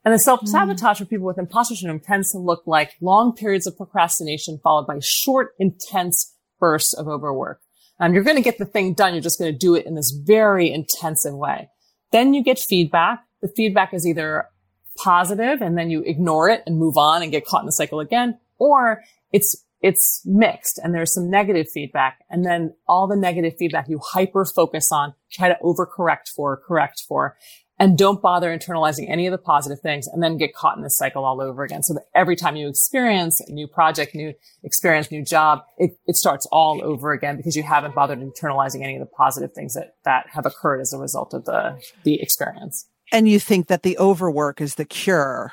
And 0.04 0.12
the 0.12 0.18
self-sabotage 0.18 0.96
mm. 0.96 0.98
for 0.98 1.04
people 1.06 1.26
with 1.26 1.38
imposter 1.38 1.76
syndrome 1.76 2.00
tends 2.00 2.32
to 2.32 2.38
look 2.38 2.64
like 2.66 2.92
long 3.00 3.32
periods 3.34 3.66
of 3.66 3.76
procrastination 3.76 4.60
followed 4.62 4.86
by 4.86 4.98
short, 5.00 5.54
intense 5.58 6.34
bursts 6.60 6.92
of 6.92 7.08
overwork. 7.08 7.60
Um, 8.00 8.14
you're 8.14 8.24
going 8.24 8.36
to 8.36 8.42
get 8.42 8.58
the 8.58 8.64
thing 8.64 8.94
done. 8.94 9.14
You're 9.14 9.22
just 9.22 9.38
going 9.38 9.52
to 9.52 9.58
do 9.58 9.74
it 9.74 9.86
in 9.86 9.94
this 9.94 10.10
very 10.10 10.72
intensive 10.72 11.34
way. 11.34 11.70
Then 12.12 12.34
you 12.34 12.42
get 12.42 12.58
feedback. 12.58 13.20
The 13.42 13.48
feedback 13.48 13.94
is 13.94 14.06
either 14.06 14.48
positive 14.96 15.60
and 15.60 15.76
then 15.76 15.90
you 15.90 16.02
ignore 16.02 16.48
it 16.48 16.62
and 16.66 16.78
move 16.78 16.96
on 16.96 17.22
and 17.22 17.32
get 17.32 17.46
caught 17.46 17.60
in 17.60 17.66
the 17.66 17.72
cycle 17.72 18.00
again, 18.00 18.38
or 18.58 19.02
it's 19.32 19.64
it's 19.80 20.22
mixed 20.24 20.78
and 20.82 20.94
there's 20.94 21.12
some 21.12 21.28
negative 21.28 21.66
feedback. 21.70 22.20
And 22.30 22.44
then 22.44 22.74
all 22.88 23.06
the 23.06 23.16
negative 23.16 23.52
feedback 23.58 23.86
you 23.86 24.00
hyper 24.02 24.46
focus 24.46 24.90
on, 24.90 25.12
try 25.30 25.48
to 25.48 25.58
overcorrect 25.62 26.28
for, 26.34 26.56
correct 26.56 27.02
for. 27.06 27.36
And 27.78 27.98
don't 27.98 28.22
bother 28.22 28.56
internalizing 28.56 29.10
any 29.10 29.26
of 29.26 29.32
the 29.32 29.38
positive 29.38 29.80
things 29.80 30.06
and 30.06 30.22
then 30.22 30.36
get 30.36 30.54
caught 30.54 30.76
in 30.76 30.82
this 30.82 30.96
cycle 30.96 31.24
all 31.24 31.40
over 31.40 31.64
again. 31.64 31.82
So 31.82 31.94
that 31.94 32.04
every 32.14 32.36
time 32.36 32.56
you 32.56 32.68
experience 32.68 33.40
a 33.40 33.52
new 33.52 33.66
project, 33.66 34.14
new 34.14 34.34
experience, 34.62 35.10
new 35.10 35.24
job, 35.24 35.62
it, 35.76 35.98
it 36.06 36.16
starts 36.16 36.46
all 36.52 36.80
over 36.84 37.12
again 37.12 37.36
because 37.36 37.56
you 37.56 37.62
haven't 37.62 37.94
bothered 37.94 38.20
internalizing 38.20 38.82
any 38.82 38.94
of 38.94 39.00
the 39.00 39.06
positive 39.06 39.52
things 39.52 39.74
that, 39.74 39.96
that 40.04 40.26
have 40.30 40.46
occurred 40.46 40.80
as 40.80 40.92
a 40.92 40.98
result 40.98 41.34
of 41.34 41.44
the, 41.44 41.80
the 42.04 42.20
experience. 42.20 42.88
And 43.12 43.28
you 43.28 43.40
think 43.40 43.66
that 43.66 43.82
the 43.82 43.98
overwork 43.98 44.60
is 44.60 44.76
the 44.76 44.84
cure. 44.84 45.52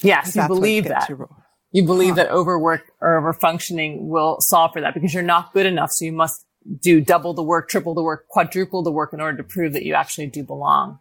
Yes, 0.00 0.34
you 0.34 0.46
believe 0.48 0.84
that. 0.88 1.08
You, 1.08 1.28
you 1.70 1.84
believe 1.84 2.10
huh. 2.10 2.24
that 2.24 2.30
overwork 2.30 2.82
or 3.00 3.20
overfunctioning 3.20 4.02
will 4.02 4.40
solve 4.40 4.72
for 4.72 4.80
that 4.80 4.94
because 4.94 5.14
you're 5.14 5.22
not 5.22 5.52
good 5.52 5.66
enough. 5.66 5.92
So 5.92 6.04
you 6.04 6.12
must 6.12 6.44
do 6.80 7.00
double 7.00 7.34
the 7.34 7.42
work, 7.42 7.68
triple 7.68 7.94
the 7.94 8.02
work, 8.02 8.28
quadruple 8.28 8.82
the 8.82 8.92
work 8.92 9.12
in 9.12 9.20
order 9.20 9.36
to 9.36 9.44
prove 9.44 9.72
that 9.72 9.84
you 9.84 9.94
actually 9.94 10.26
do 10.26 10.42
belong. 10.42 10.98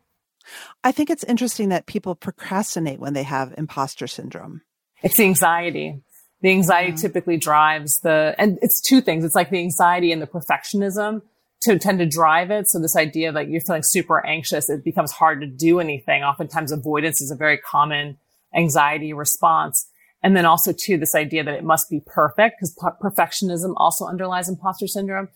I 0.84 0.92
think 0.92 1.10
it's 1.10 1.24
interesting 1.24 1.70
that 1.70 1.86
people 1.86 2.16
procrastinate 2.16 3.00
when 3.00 3.14
they 3.14 3.24
have 3.24 3.54
imposter 3.58 4.08
syndrome. 4.08 4.62
It's 5.04 5.18
the 5.18 5.26
anxiety. 5.26 6.02
The 6.42 6.50
anxiety 6.50 6.94
typically 6.94 7.38
drives 7.38 8.00
the, 8.00 8.36
and 8.38 8.58
it's 8.62 8.82
two 8.82 9.02
things. 9.02 9.24
It's 9.24 9.36
like 9.36 9.50
the 9.50 9.60
anxiety 9.60 10.12
and 10.12 10.22
the 10.22 10.28
perfectionism 10.28 11.22
to 11.62 11.78
tend 11.78 12.00
to 12.00 12.06
drive 12.06 12.50
it. 12.50 12.68
So 12.68 12.80
this 12.80 12.96
idea 12.96 13.32
that 13.32 13.48
you're 13.50 13.62
feeling 13.62 13.84
super 13.84 14.26
anxious, 14.26 14.70
it 14.70 14.84
becomes 14.84 15.12
hard 15.12 15.42
to 15.42 15.48
do 15.48 15.80
anything. 15.80 16.24
Oftentimes 16.24 16.72
avoidance 16.72 17.22
is 17.22 17.30
a 17.30 17.36
very 17.36 17.58
common 17.58 18.18
anxiety 18.54 19.14
response. 19.14 19.88
And 20.24 20.36
then 20.36 20.46
also 20.46 20.74
too, 20.74 20.98
this 20.98 21.16
idea 21.16 21.44
that 21.44 21.54
it 21.54 21.64
must 21.64 21.90
be 21.90 22.02
perfect 22.06 22.58
because 22.60 22.76
perfectionism 22.76 23.74
also 23.78 24.06
underlies 24.06 24.50
imposter 24.50 24.88
syndrome. 24.88 25.30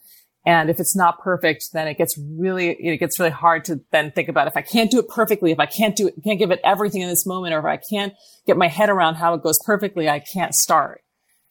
And 0.45 0.69
if 0.69 0.79
it's 0.79 0.95
not 0.95 1.19
perfect, 1.21 1.71
then 1.73 1.87
it 1.87 1.97
gets 1.97 2.17
really, 2.17 2.69
it 2.69 2.97
gets 2.97 3.19
really 3.19 3.31
hard 3.31 3.65
to 3.65 3.81
then 3.91 4.11
think 4.11 4.29
about 4.29 4.47
if 4.47 4.55
I 4.55 4.61
can't 4.61 4.91
do 4.91 4.99
it 4.99 5.09
perfectly, 5.09 5.51
if 5.51 5.59
I 5.59 5.65
can't 5.65 5.95
do 5.95 6.07
it, 6.07 6.13
can't 6.23 6.37
give 6.37 6.51
it 6.51 6.59
everything 6.63 7.01
in 7.01 7.09
this 7.09 7.25
moment, 7.25 7.55
or 7.55 7.59
if 7.59 7.65
I 7.65 7.77
can't 7.77 8.13
get 8.45 8.55
my 8.55 8.67
head 8.67 8.89
around 8.89 9.15
how 9.15 9.33
it 9.33 9.41
goes 9.41 9.57
perfectly, 9.65 10.07
I 10.07 10.19
can't 10.19 10.53
start. 10.53 11.01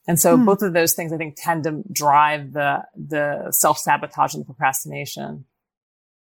And 0.07 0.21
so 0.21 0.37
hmm. 0.37 0.45
both 0.45 0.63
of 0.63 0.75
those 0.75 0.95
things 0.95 1.13
I 1.13 1.17
think 1.17 1.35
tend 1.37 1.65
to 1.65 1.83
drive 1.91 2.53
the, 2.53 2.85
the 2.95 3.51
self 3.51 3.79
sabotage 3.79 4.35
and 4.35 4.43
the 4.43 4.47
procrastination. 4.47 5.47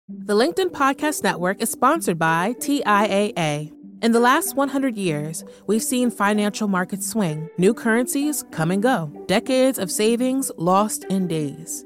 The 0.10 0.36
LinkedIn 0.36 0.72
Podcast 0.72 1.24
Network 1.24 1.62
is 1.62 1.70
sponsored 1.70 2.18
by 2.18 2.54
TIAA. 2.54 3.72
In 4.02 4.12
the 4.12 4.20
last 4.20 4.56
100 4.56 4.98
years, 4.98 5.46
we've 5.68 5.84
seen 5.84 6.12
financial 6.12 6.68
markets 6.68 7.08
swing, 7.08 7.50
new 7.58 7.74
currencies 7.74 8.44
come 8.52 8.72
and 8.72 8.84
go, 8.84 9.12
decades 9.28 9.80
of 9.80 9.90
savings 9.92 10.52
lost 10.58 11.06
in 11.06 11.28
days 11.28 11.86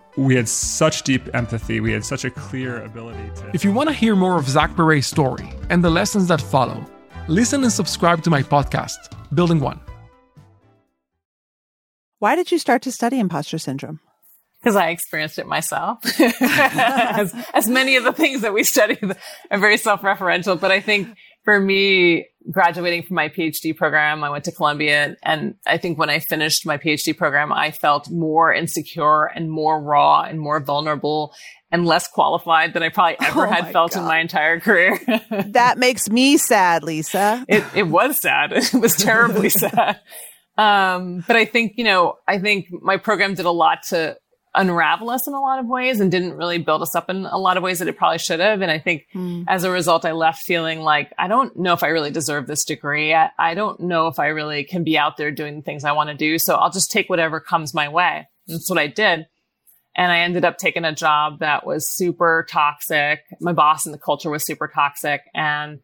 we 0.17 0.35
had 0.35 0.47
such 0.47 1.03
deep 1.03 1.33
empathy. 1.33 1.79
We 1.79 1.91
had 1.91 2.05
such 2.05 2.25
a 2.25 2.29
clear 2.29 2.83
ability 2.83 3.29
to. 3.37 3.51
If 3.53 3.63
you 3.63 3.71
want 3.71 3.89
to 3.89 3.93
hear 3.93 4.15
more 4.15 4.37
of 4.37 4.47
Zach 4.47 4.75
Perret's 4.75 5.07
story 5.07 5.49
and 5.69 5.83
the 5.83 5.89
lessons 5.89 6.27
that 6.27 6.41
follow, 6.41 6.85
listen 7.27 7.63
and 7.63 7.71
subscribe 7.71 8.23
to 8.23 8.29
my 8.29 8.43
podcast, 8.43 8.97
Building 9.33 9.59
One. 9.59 9.79
Why 12.19 12.35
did 12.35 12.51
you 12.51 12.59
start 12.59 12.83
to 12.83 12.91
study 12.91 13.19
imposter 13.19 13.57
syndrome? 13.57 13.99
Because 14.61 14.75
I 14.75 14.89
experienced 14.89 15.39
it 15.39 15.47
myself. 15.47 15.99
as, 16.21 17.33
as 17.53 17.67
many 17.67 17.95
of 17.95 18.03
the 18.03 18.13
things 18.13 18.41
that 18.41 18.53
we 18.53 18.63
study 18.63 18.99
are 19.49 19.57
very 19.57 19.77
self-referential, 19.77 20.59
but 20.59 20.71
I 20.71 20.81
think 20.81 21.17
for 21.43 21.59
me, 21.59 22.27
graduating 22.49 23.03
from 23.03 23.15
my 23.15 23.29
PhD 23.29 23.75
program, 23.75 24.23
I 24.23 24.29
went 24.29 24.45
to 24.45 24.51
Columbia. 24.51 25.15
And 25.23 25.55
I 25.65 25.77
think 25.77 25.97
when 25.97 26.09
I 26.09 26.19
finished 26.19 26.65
my 26.65 26.77
PhD 26.77 27.15
program, 27.15 27.51
I 27.51 27.71
felt 27.71 28.09
more 28.09 28.53
insecure 28.53 29.25
and 29.25 29.49
more 29.49 29.81
raw 29.81 30.21
and 30.21 30.39
more 30.39 30.59
vulnerable 30.59 31.33
and 31.71 31.85
less 31.85 32.07
qualified 32.07 32.73
than 32.73 32.83
I 32.83 32.89
probably 32.89 33.17
ever 33.21 33.47
oh 33.47 33.49
had 33.49 33.71
felt 33.71 33.93
God. 33.93 34.01
in 34.01 34.05
my 34.07 34.19
entire 34.19 34.59
career. 34.59 34.99
that 35.47 35.77
makes 35.77 36.09
me 36.09 36.37
sad, 36.37 36.83
Lisa. 36.83 37.45
It, 37.47 37.63
it 37.75 37.83
was 37.83 38.19
sad. 38.19 38.53
It 38.73 38.73
was 38.73 38.95
terribly 38.95 39.49
sad. 39.49 39.99
Um, 40.57 41.23
but 41.27 41.35
I 41.35 41.45
think, 41.45 41.73
you 41.77 41.83
know, 41.83 42.15
I 42.27 42.39
think 42.39 42.67
my 42.71 42.97
program 42.97 43.33
did 43.33 43.45
a 43.45 43.51
lot 43.51 43.79
to 43.89 44.17
unravel 44.53 45.09
us 45.09 45.27
in 45.27 45.33
a 45.33 45.39
lot 45.39 45.59
of 45.59 45.67
ways 45.67 45.99
and 45.99 46.11
didn't 46.11 46.33
really 46.33 46.57
build 46.57 46.81
us 46.81 46.95
up 46.95 47.09
in 47.09 47.25
a 47.25 47.37
lot 47.37 47.55
of 47.57 47.63
ways 47.63 47.79
that 47.79 47.87
it 47.87 47.97
probably 47.97 48.17
should 48.17 48.39
have. 48.39 48.61
And 48.61 48.69
I 48.69 48.79
think 48.79 49.07
mm. 49.13 49.45
as 49.47 49.63
a 49.63 49.71
result, 49.71 50.03
I 50.03 50.11
left 50.11 50.43
feeling 50.43 50.81
like, 50.81 51.13
I 51.17 51.27
don't 51.27 51.57
know 51.57 51.73
if 51.73 51.83
I 51.83 51.87
really 51.87 52.11
deserve 52.11 52.47
this 52.47 52.65
degree. 52.65 53.13
I, 53.13 53.29
I 53.39 53.53
don't 53.53 53.79
know 53.79 54.07
if 54.07 54.19
I 54.19 54.27
really 54.27 54.63
can 54.63 54.83
be 54.83 54.97
out 54.97 55.15
there 55.15 55.31
doing 55.31 55.55
the 55.55 55.61
things 55.61 55.85
I 55.85 55.93
want 55.93 56.09
to 56.09 56.15
do. 56.15 56.37
So 56.37 56.55
I'll 56.55 56.71
just 56.71 56.91
take 56.91 57.09
whatever 57.09 57.39
comes 57.39 57.73
my 57.73 57.87
way. 57.87 58.27
That's 58.47 58.69
what 58.69 58.79
I 58.79 58.87
did. 58.87 59.27
And 59.95 60.11
I 60.11 60.19
ended 60.19 60.45
up 60.45 60.57
taking 60.57 60.85
a 60.85 60.95
job 60.95 61.39
that 61.39 61.65
was 61.65 61.89
super 61.89 62.45
toxic. 62.49 63.21
My 63.39 63.53
boss 63.53 63.85
and 63.85 63.93
the 63.93 63.99
culture 63.99 64.29
was 64.29 64.45
super 64.45 64.67
toxic. 64.67 65.21
And 65.33 65.79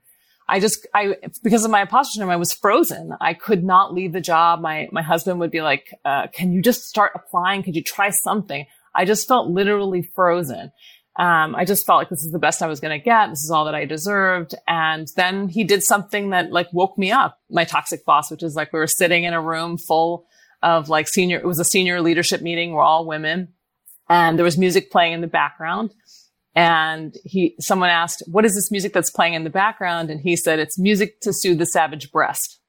I 0.49 0.59
just, 0.59 0.87
I, 0.93 1.15
because 1.43 1.65
of 1.65 1.71
my 1.71 1.81
imposter 1.81 2.13
syndrome, 2.13 2.31
I 2.31 2.37
was 2.37 2.53
frozen. 2.53 3.11
I 3.19 3.33
could 3.33 3.63
not 3.63 3.93
leave 3.93 4.13
the 4.13 4.21
job. 4.21 4.61
My, 4.61 4.87
my 4.91 5.01
husband 5.01 5.39
would 5.39 5.51
be 5.51 5.61
like, 5.61 5.93
uh, 6.05 6.27
can 6.27 6.53
you 6.53 6.61
just 6.61 6.87
start 6.87 7.11
applying? 7.15 7.63
Could 7.63 7.75
you 7.75 7.83
try 7.83 8.11
something? 8.11 8.65
I 8.95 9.05
just 9.05 9.27
felt 9.27 9.49
literally 9.49 10.01
frozen. 10.01 10.71
Um, 11.17 11.55
I 11.55 11.65
just 11.65 11.85
felt 11.85 11.97
like 11.97 12.09
this 12.09 12.23
is 12.23 12.31
the 12.31 12.39
best 12.39 12.61
I 12.61 12.67
was 12.67 12.79
going 12.79 12.97
to 12.97 13.03
get. 13.03 13.29
This 13.29 13.43
is 13.43 13.51
all 13.51 13.65
that 13.65 13.75
I 13.75 13.85
deserved. 13.85 14.55
And 14.67 15.07
then 15.15 15.49
he 15.49 15.63
did 15.63 15.83
something 15.83 16.29
that 16.29 16.51
like 16.51 16.71
woke 16.71 16.97
me 16.97 17.11
up. 17.11 17.39
My 17.49 17.65
toxic 17.65 18.05
boss, 18.05 18.29
which 18.31 18.43
is 18.43 18.55
like 18.55 18.71
we 18.71 18.79
were 18.79 18.87
sitting 18.87 19.23
in 19.23 19.33
a 19.33 19.41
room 19.41 19.77
full 19.77 20.27
of 20.61 20.89
like 20.89 21.07
senior, 21.07 21.37
it 21.37 21.45
was 21.45 21.59
a 21.59 21.65
senior 21.65 22.01
leadership 22.01 22.41
meeting. 22.41 22.71
We're 22.71 22.83
all 22.83 23.05
women 23.05 23.49
and 24.09 24.37
there 24.37 24.45
was 24.45 24.57
music 24.57 24.91
playing 24.91 25.13
in 25.13 25.21
the 25.21 25.27
background. 25.27 25.91
And 26.57 27.15
he, 27.23 27.55
someone 27.59 27.91
asked, 27.91 28.23
what 28.25 28.43
is 28.43 28.55
this 28.55 28.71
music 28.71 28.91
that's 28.91 29.11
playing 29.11 29.35
in 29.35 29.43
the 29.43 29.51
background? 29.51 30.09
And 30.09 30.19
he 30.19 30.35
said, 30.35 30.57
it's 30.57 30.79
music 30.79 31.21
to 31.21 31.31
soothe 31.31 31.59
the 31.59 31.67
savage 31.67 32.11
breast. 32.11 32.59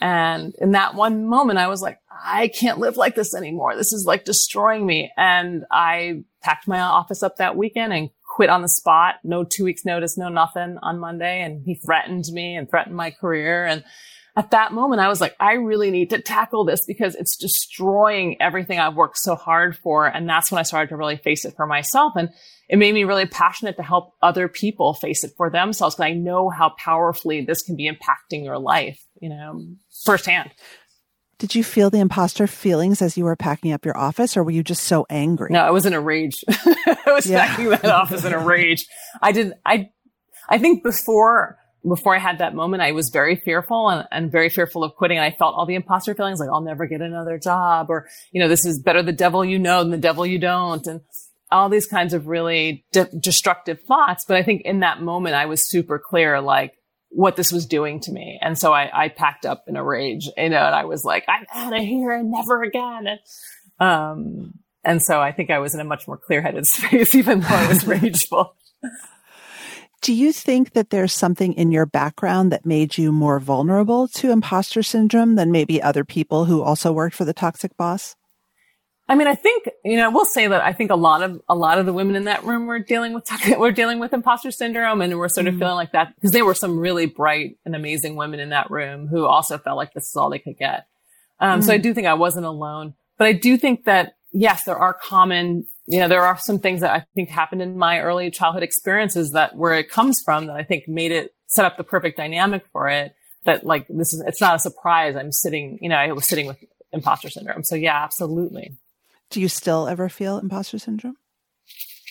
And 0.00 0.54
in 0.58 0.70
that 0.70 0.94
one 0.94 1.26
moment, 1.26 1.58
I 1.58 1.68
was 1.68 1.82
like, 1.82 1.98
I 2.10 2.48
can't 2.48 2.78
live 2.78 2.96
like 2.96 3.14
this 3.14 3.34
anymore. 3.34 3.76
This 3.76 3.92
is 3.92 4.06
like 4.06 4.24
destroying 4.24 4.86
me. 4.86 5.12
And 5.18 5.66
I 5.70 6.24
packed 6.40 6.66
my 6.66 6.80
office 6.80 7.22
up 7.22 7.36
that 7.36 7.54
weekend 7.54 7.92
and 7.92 8.08
quit 8.34 8.48
on 8.48 8.62
the 8.62 8.68
spot. 8.68 9.16
No 9.22 9.44
two 9.44 9.64
weeks 9.64 9.84
notice, 9.84 10.16
no 10.16 10.30
nothing 10.30 10.78
on 10.80 10.98
Monday. 10.98 11.42
And 11.42 11.62
he 11.66 11.74
threatened 11.74 12.24
me 12.32 12.56
and 12.56 12.66
threatened 12.66 12.96
my 12.96 13.10
career. 13.10 13.66
And 13.66 13.84
at 14.34 14.52
that 14.52 14.72
moment, 14.72 15.00
I 15.02 15.08
was 15.08 15.20
like, 15.20 15.36
I 15.38 15.54
really 15.54 15.90
need 15.90 16.10
to 16.10 16.20
tackle 16.20 16.64
this 16.64 16.86
because 16.86 17.14
it's 17.14 17.36
destroying 17.36 18.40
everything 18.40 18.78
I've 18.78 18.94
worked 18.94 19.18
so 19.18 19.34
hard 19.34 19.76
for. 19.76 20.06
And 20.06 20.26
that's 20.26 20.50
when 20.50 20.58
I 20.58 20.62
started 20.62 20.88
to 20.88 20.96
really 20.96 21.18
face 21.18 21.44
it 21.44 21.54
for 21.54 21.66
myself. 21.66 22.14
And 22.16 22.30
it 22.68 22.78
made 22.78 22.94
me 22.94 23.04
really 23.04 23.26
passionate 23.26 23.76
to 23.76 23.82
help 23.82 24.14
other 24.22 24.48
people 24.48 24.94
face 24.94 25.22
it 25.22 25.32
for 25.36 25.50
themselves 25.50 25.96
because 25.96 26.06
I 26.06 26.14
know 26.14 26.48
how 26.48 26.70
powerfully 26.78 27.44
this 27.44 27.62
can 27.62 27.76
be 27.76 27.90
impacting 27.90 28.42
your 28.42 28.58
life, 28.58 28.98
you 29.20 29.28
know, 29.28 29.66
firsthand. 30.04 30.50
Did 31.38 31.54
you 31.54 31.62
feel 31.62 31.90
the 31.90 31.98
imposter 31.98 32.46
feelings 32.46 33.02
as 33.02 33.18
you 33.18 33.24
were 33.24 33.36
packing 33.36 33.72
up 33.72 33.84
your 33.84 33.98
office 33.98 34.36
or 34.36 34.44
were 34.44 34.50
you 34.50 34.62
just 34.62 34.84
so 34.84 35.04
angry? 35.10 35.48
No, 35.50 35.60
I 35.60 35.70
was 35.72 35.84
in 35.84 35.92
a 35.92 36.00
rage. 36.00 36.42
I 36.48 37.02
was 37.08 37.26
yeah. 37.26 37.46
packing 37.46 37.68
that 37.68 37.84
office 37.84 38.24
in 38.24 38.32
a 38.32 38.38
rage. 38.38 38.86
I 39.20 39.32
did, 39.32 39.52
I, 39.66 39.90
I 40.48 40.56
think 40.56 40.82
before 40.82 41.58
before 41.86 42.14
I 42.14 42.18
had 42.18 42.38
that 42.38 42.54
moment, 42.54 42.82
I 42.82 42.92
was 42.92 43.10
very 43.10 43.36
fearful 43.36 43.88
and, 43.88 44.06
and, 44.10 44.30
very 44.30 44.48
fearful 44.48 44.84
of 44.84 44.94
quitting. 44.94 45.18
And 45.18 45.24
I 45.24 45.36
felt 45.36 45.54
all 45.54 45.66
the 45.66 45.74
imposter 45.74 46.14
feelings 46.14 46.38
like 46.38 46.48
I'll 46.48 46.60
never 46.60 46.86
get 46.86 47.00
another 47.00 47.38
job 47.38 47.90
or, 47.90 48.08
you 48.30 48.40
know, 48.40 48.48
this 48.48 48.64
is 48.64 48.78
better 48.78 49.02
the 49.02 49.12
devil 49.12 49.44
you 49.44 49.58
know 49.58 49.82
than 49.82 49.90
the 49.90 49.98
devil 49.98 50.24
you 50.24 50.38
don't. 50.38 50.86
And 50.86 51.00
all 51.50 51.68
these 51.68 51.86
kinds 51.86 52.14
of 52.14 52.26
really 52.26 52.84
de- 52.92 53.10
destructive 53.18 53.82
thoughts. 53.82 54.24
But 54.26 54.36
I 54.36 54.42
think 54.42 54.62
in 54.62 54.80
that 54.80 55.02
moment, 55.02 55.34
I 55.34 55.46
was 55.46 55.68
super 55.68 55.98
clear, 55.98 56.40
like 56.40 56.72
what 57.10 57.36
this 57.36 57.52
was 57.52 57.66
doing 57.66 58.00
to 58.00 58.12
me. 58.12 58.38
And 58.40 58.58
so 58.58 58.72
I, 58.72 59.04
I 59.04 59.08
packed 59.08 59.44
up 59.44 59.64
in 59.68 59.76
a 59.76 59.84
rage, 59.84 60.28
you 60.36 60.48
know, 60.48 60.64
and 60.64 60.74
I 60.74 60.86
was 60.86 61.04
like, 61.04 61.24
I'm 61.28 61.44
out 61.52 61.76
of 61.76 61.82
here 61.82 62.12
and 62.12 62.30
never 62.30 62.62
again. 62.62 63.06
And, 63.06 63.20
um, 63.78 64.54
and 64.82 65.02
so 65.02 65.20
I 65.20 65.32
think 65.32 65.50
I 65.50 65.58
was 65.58 65.74
in 65.74 65.80
a 65.80 65.84
much 65.84 66.08
more 66.08 66.16
clear 66.16 66.40
headed 66.40 66.66
space, 66.68 67.14
even 67.14 67.40
though 67.40 67.48
I 67.48 67.68
was 67.68 67.86
rageful. 67.86 68.56
Do 70.02 70.12
you 70.12 70.32
think 70.32 70.72
that 70.72 70.90
there's 70.90 71.12
something 71.12 71.52
in 71.52 71.70
your 71.70 71.86
background 71.86 72.50
that 72.50 72.66
made 72.66 72.98
you 72.98 73.12
more 73.12 73.38
vulnerable 73.38 74.08
to 74.08 74.32
imposter 74.32 74.82
syndrome 74.82 75.36
than 75.36 75.52
maybe 75.52 75.80
other 75.80 76.04
people 76.04 76.44
who 76.44 76.60
also 76.60 76.92
worked 76.92 77.14
for 77.14 77.24
the 77.24 77.32
toxic 77.32 77.76
boss? 77.76 78.16
I 79.08 79.14
mean, 79.14 79.28
I 79.28 79.36
think, 79.36 79.68
you 79.84 79.96
know, 79.96 80.10
we'll 80.10 80.24
say 80.24 80.48
that 80.48 80.60
I 80.60 80.72
think 80.72 80.90
a 80.90 80.96
lot 80.96 81.22
of, 81.22 81.40
a 81.48 81.54
lot 81.54 81.78
of 81.78 81.86
the 81.86 81.92
women 81.92 82.16
in 82.16 82.24
that 82.24 82.42
room 82.42 82.66
were 82.66 82.80
dealing 82.80 83.12
with, 83.12 83.28
we 83.46 83.54
were 83.54 83.70
dealing 83.70 84.00
with 84.00 84.12
imposter 84.12 84.50
syndrome 84.50 85.00
and 85.02 85.16
were 85.16 85.28
sort 85.28 85.46
of 85.46 85.54
mm 85.54 85.58
feeling 85.60 85.76
like 85.76 85.92
that 85.92 86.12
because 86.16 86.32
there 86.32 86.44
were 86.44 86.54
some 86.54 86.80
really 86.80 87.06
bright 87.06 87.56
and 87.64 87.76
amazing 87.76 88.16
women 88.16 88.40
in 88.40 88.48
that 88.48 88.72
room 88.72 89.06
who 89.06 89.24
also 89.24 89.56
felt 89.56 89.76
like 89.76 89.92
this 89.94 90.08
is 90.08 90.16
all 90.16 90.30
they 90.30 90.40
could 90.40 90.58
get. 90.58 90.86
Um, 91.38 91.60
mm 91.60 91.64
So 91.64 91.72
I 91.72 91.78
mm. 91.78 91.82
do 91.82 91.94
think 91.94 92.08
I 92.08 92.14
wasn't 92.14 92.46
alone, 92.46 92.94
but 93.18 93.28
I 93.28 93.34
do 93.34 93.56
think 93.56 93.84
that 93.84 94.14
yes, 94.32 94.64
there 94.64 94.76
are 94.76 94.94
common 94.94 95.66
you 95.86 95.98
know, 95.98 96.08
there 96.08 96.22
are 96.22 96.38
some 96.38 96.58
things 96.58 96.80
that 96.80 96.90
I 96.90 97.04
think 97.14 97.28
happened 97.28 97.62
in 97.62 97.76
my 97.76 98.00
early 98.00 98.30
childhood 98.30 98.62
experiences 98.62 99.32
that 99.32 99.56
where 99.56 99.74
it 99.74 99.90
comes 99.90 100.20
from 100.20 100.46
that 100.46 100.56
I 100.56 100.62
think 100.62 100.86
made 100.86 101.12
it 101.12 101.34
set 101.46 101.64
up 101.64 101.76
the 101.76 101.84
perfect 101.84 102.16
dynamic 102.16 102.64
for 102.72 102.88
it. 102.88 103.14
That 103.44 103.66
like 103.66 103.88
this 103.88 104.14
is, 104.14 104.20
it's 104.20 104.40
not 104.40 104.54
a 104.54 104.58
surprise. 104.60 105.16
I'm 105.16 105.32
sitting, 105.32 105.78
you 105.82 105.88
know, 105.88 105.96
I 105.96 106.12
was 106.12 106.26
sitting 106.26 106.46
with 106.46 106.58
imposter 106.92 107.28
syndrome. 107.28 107.64
So 107.64 107.74
yeah, 107.74 108.04
absolutely. 108.04 108.76
Do 109.30 109.40
you 109.40 109.48
still 109.48 109.88
ever 109.88 110.08
feel 110.08 110.38
imposter 110.38 110.78
syndrome? 110.78 111.16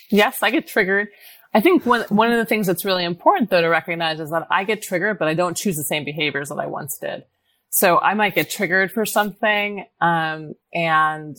Yes, 0.10 0.44
I 0.44 0.52
get 0.52 0.68
triggered. 0.68 1.08
I 1.54 1.62
think 1.62 1.86
one, 1.86 2.02
one 2.10 2.32
of 2.32 2.38
the 2.38 2.46
things 2.46 2.68
that's 2.68 2.84
really 2.84 3.06
important 3.06 3.50
though 3.50 3.62
to 3.62 3.68
recognize 3.68 4.20
is 4.20 4.32
that 4.32 4.48
I 4.50 4.66
get 4.66 4.82
triggered, 4.82 5.18
but 5.20 5.30
I 5.30 5.34
don't 5.34 5.56
choose 5.56 5.78
the 5.78 5.84
same 5.84 6.04
behaviors 6.04 6.50
that 6.50 6.60
I 6.60 6.66
once 6.66 6.98
did. 6.98 7.24
So 7.70 7.98
I 8.00 8.16
might 8.16 8.36
get 8.36 8.50
triggered 8.50 8.92
for 8.92 9.06
something, 9.06 9.86
um, 10.02 10.56
and 10.74 11.38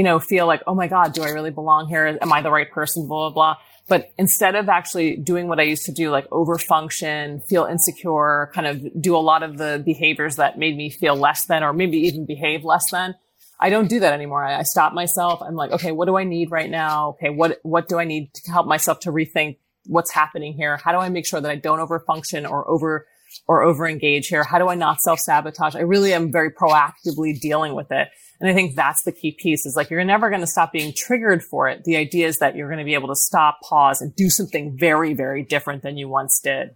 you 0.00 0.04
know, 0.04 0.18
feel 0.18 0.46
like, 0.46 0.62
oh 0.66 0.74
my 0.74 0.88
God, 0.88 1.12
do 1.12 1.22
I 1.22 1.28
really 1.28 1.50
belong 1.50 1.86
here? 1.86 2.18
Am 2.22 2.32
I 2.32 2.40
the 2.40 2.50
right 2.50 2.70
person? 2.70 3.06
Blah, 3.06 3.28
blah, 3.28 3.34
blah. 3.34 3.56
But 3.86 4.10
instead 4.16 4.54
of 4.54 4.70
actually 4.70 5.16
doing 5.16 5.46
what 5.46 5.60
I 5.60 5.64
used 5.64 5.84
to 5.84 5.92
do, 5.92 6.08
like 6.08 6.26
overfunction, 6.30 7.46
feel 7.46 7.66
insecure, 7.66 8.50
kind 8.54 8.66
of 8.66 9.02
do 9.02 9.14
a 9.14 9.18
lot 9.18 9.42
of 9.42 9.58
the 9.58 9.82
behaviors 9.84 10.36
that 10.36 10.58
made 10.58 10.74
me 10.74 10.88
feel 10.88 11.16
less 11.16 11.44
than, 11.44 11.62
or 11.62 11.74
maybe 11.74 11.98
even 11.98 12.24
behave 12.24 12.64
less 12.64 12.90
than, 12.90 13.14
I 13.60 13.68
don't 13.68 13.90
do 13.90 14.00
that 14.00 14.14
anymore. 14.14 14.42
I, 14.42 14.60
I 14.60 14.62
stop 14.62 14.94
myself. 14.94 15.42
I'm 15.42 15.54
like, 15.54 15.70
okay, 15.72 15.92
what 15.92 16.06
do 16.06 16.16
I 16.16 16.24
need 16.24 16.50
right 16.50 16.70
now? 16.70 17.10
Okay, 17.10 17.28
what, 17.28 17.58
what 17.62 17.86
do 17.86 17.98
I 17.98 18.04
need 18.04 18.32
to 18.32 18.50
help 18.50 18.66
myself 18.66 19.00
to 19.00 19.12
rethink 19.12 19.58
what's 19.84 20.12
happening 20.12 20.54
here? 20.54 20.78
How 20.78 20.92
do 20.92 20.98
I 20.98 21.10
make 21.10 21.26
sure 21.26 21.42
that 21.42 21.50
I 21.50 21.56
don't 21.56 21.78
overfunction 21.78 22.50
or 22.50 22.66
over, 22.70 23.06
or 23.46 23.62
over 23.62 23.88
engage 23.88 24.28
here? 24.28 24.44
How 24.44 24.58
do 24.58 24.68
I 24.68 24.74
not 24.74 25.00
self 25.00 25.20
sabotage? 25.20 25.74
I 25.74 25.80
really 25.80 26.12
am 26.12 26.32
very 26.32 26.50
proactively 26.50 27.38
dealing 27.38 27.74
with 27.74 27.90
it. 27.90 28.08
And 28.40 28.48
I 28.48 28.54
think 28.54 28.74
that's 28.74 29.02
the 29.02 29.12
key 29.12 29.36
piece 29.38 29.66
is 29.66 29.76
like, 29.76 29.90
you're 29.90 30.02
never 30.02 30.30
going 30.30 30.40
to 30.40 30.46
stop 30.46 30.72
being 30.72 30.94
triggered 30.96 31.42
for 31.42 31.68
it. 31.68 31.84
The 31.84 31.96
idea 31.96 32.26
is 32.26 32.38
that 32.38 32.56
you're 32.56 32.68
going 32.68 32.78
to 32.78 32.84
be 32.84 32.94
able 32.94 33.08
to 33.08 33.16
stop, 33.16 33.58
pause 33.62 34.00
and 34.00 34.16
do 34.16 34.30
something 34.30 34.76
very, 34.78 35.12
very 35.12 35.44
different 35.44 35.82
than 35.82 35.98
you 35.98 36.08
once 36.08 36.40
did. 36.42 36.70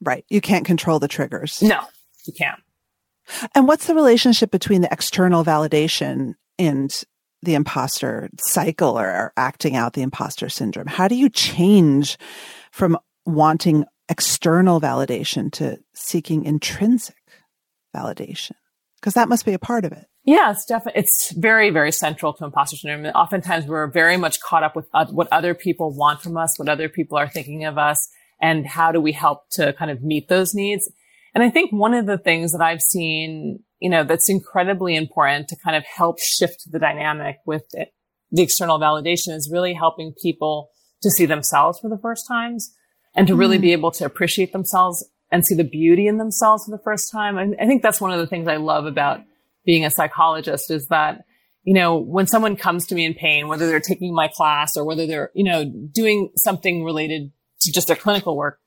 Right. 0.00 0.24
You 0.28 0.40
can't 0.40 0.66
control 0.66 0.98
the 0.98 1.08
triggers. 1.08 1.62
No, 1.62 1.80
you 2.26 2.32
can't. 2.32 2.60
And 3.54 3.66
what's 3.68 3.86
the 3.86 3.94
relationship 3.94 4.50
between 4.50 4.82
the 4.82 4.92
external 4.92 5.44
validation 5.44 6.34
and 6.58 7.04
the 7.42 7.54
imposter 7.54 8.28
cycle 8.38 8.98
or, 8.98 9.08
or 9.08 9.32
acting 9.36 9.76
out 9.76 9.92
the 9.92 10.02
imposter 10.02 10.48
syndrome? 10.48 10.86
How 10.86 11.08
do 11.08 11.14
you 11.14 11.28
change 11.28 12.18
from 12.72 12.98
wanting 13.24 13.84
external 14.08 14.80
validation 14.80 15.52
to 15.52 15.78
seeking 15.94 16.44
intrinsic 16.44 17.16
validation? 17.94 18.52
Because 19.00 19.14
that 19.14 19.28
must 19.28 19.44
be 19.44 19.52
a 19.52 19.58
part 19.58 19.84
of 19.84 19.92
it. 19.92 20.06
Yeah, 20.24 20.50
it's 20.50 20.64
definitely, 20.64 21.00
it's 21.02 21.30
very, 21.32 21.70
very 21.70 21.92
central 21.92 22.32
to 22.34 22.44
imposter 22.44 22.76
syndrome. 22.76 23.12
Oftentimes 23.14 23.66
we're 23.66 23.86
very 23.86 24.16
much 24.16 24.40
caught 24.40 24.64
up 24.64 24.74
with 24.74 24.88
uh, 24.92 25.06
what 25.06 25.28
other 25.30 25.54
people 25.54 25.94
want 25.94 26.20
from 26.20 26.36
us, 26.36 26.58
what 26.58 26.68
other 26.68 26.88
people 26.88 27.16
are 27.16 27.28
thinking 27.28 27.64
of 27.64 27.78
us, 27.78 28.08
and 28.40 28.66
how 28.66 28.90
do 28.90 29.00
we 29.00 29.12
help 29.12 29.48
to 29.50 29.72
kind 29.74 29.90
of 29.90 30.02
meet 30.02 30.28
those 30.28 30.52
needs. 30.52 30.90
And 31.34 31.44
I 31.44 31.50
think 31.50 31.70
one 31.72 31.94
of 31.94 32.06
the 32.06 32.18
things 32.18 32.52
that 32.52 32.60
I've 32.60 32.82
seen, 32.82 33.60
you 33.78 33.88
know, 33.88 34.02
that's 34.02 34.28
incredibly 34.28 34.96
important 34.96 35.48
to 35.48 35.56
kind 35.56 35.76
of 35.76 35.84
help 35.84 36.18
shift 36.18 36.70
the 36.72 36.78
dynamic 36.80 37.36
with 37.46 37.64
it, 37.72 37.92
the 38.32 38.42
external 38.42 38.80
validation 38.80 39.32
is 39.32 39.48
really 39.52 39.74
helping 39.74 40.12
people 40.20 40.70
to 41.02 41.10
see 41.10 41.26
themselves 41.26 41.78
for 41.78 41.88
the 41.88 41.98
first 41.98 42.26
times 42.26 42.74
and 43.16 43.26
to 43.26 43.34
really 43.34 43.58
mm. 43.58 43.62
be 43.62 43.72
able 43.72 43.90
to 43.92 44.04
appreciate 44.04 44.52
themselves 44.52 45.04
and 45.32 45.44
see 45.44 45.54
the 45.54 45.64
beauty 45.64 46.06
in 46.06 46.18
themselves 46.18 46.64
for 46.64 46.70
the 46.70 46.82
first 46.82 47.10
time. 47.10 47.36
I, 47.36 47.50
I 47.60 47.66
think 47.66 47.82
that's 47.82 48.00
one 48.00 48.12
of 48.12 48.20
the 48.20 48.26
things 48.26 48.46
I 48.46 48.56
love 48.56 48.86
about 48.86 49.22
being 49.64 49.84
a 49.84 49.90
psychologist 49.90 50.70
is 50.70 50.88
that, 50.88 51.24
you 51.64 51.74
know, 51.74 51.96
when 51.96 52.28
someone 52.28 52.54
comes 52.54 52.86
to 52.86 52.94
me 52.94 53.04
in 53.04 53.14
pain, 53.14 53.48
whether 53.48 53.66
they're 53.66 53.80
taking 53.80 54.14
my 54.14 54.28
class 54.28 54.76
or 54.76 54.84
whether 54.84 55.06
they're, 55.06 55.32
you 55.34 55.42
know, 55.42 55.64
doing 55.64 56.30
something 56.36 56.84
related 56.84 57.32
to 57.62 57.72
just 57.72 57.88
their 57.88 57.96
clinical 57.96 58.36
work, 58.36 58.60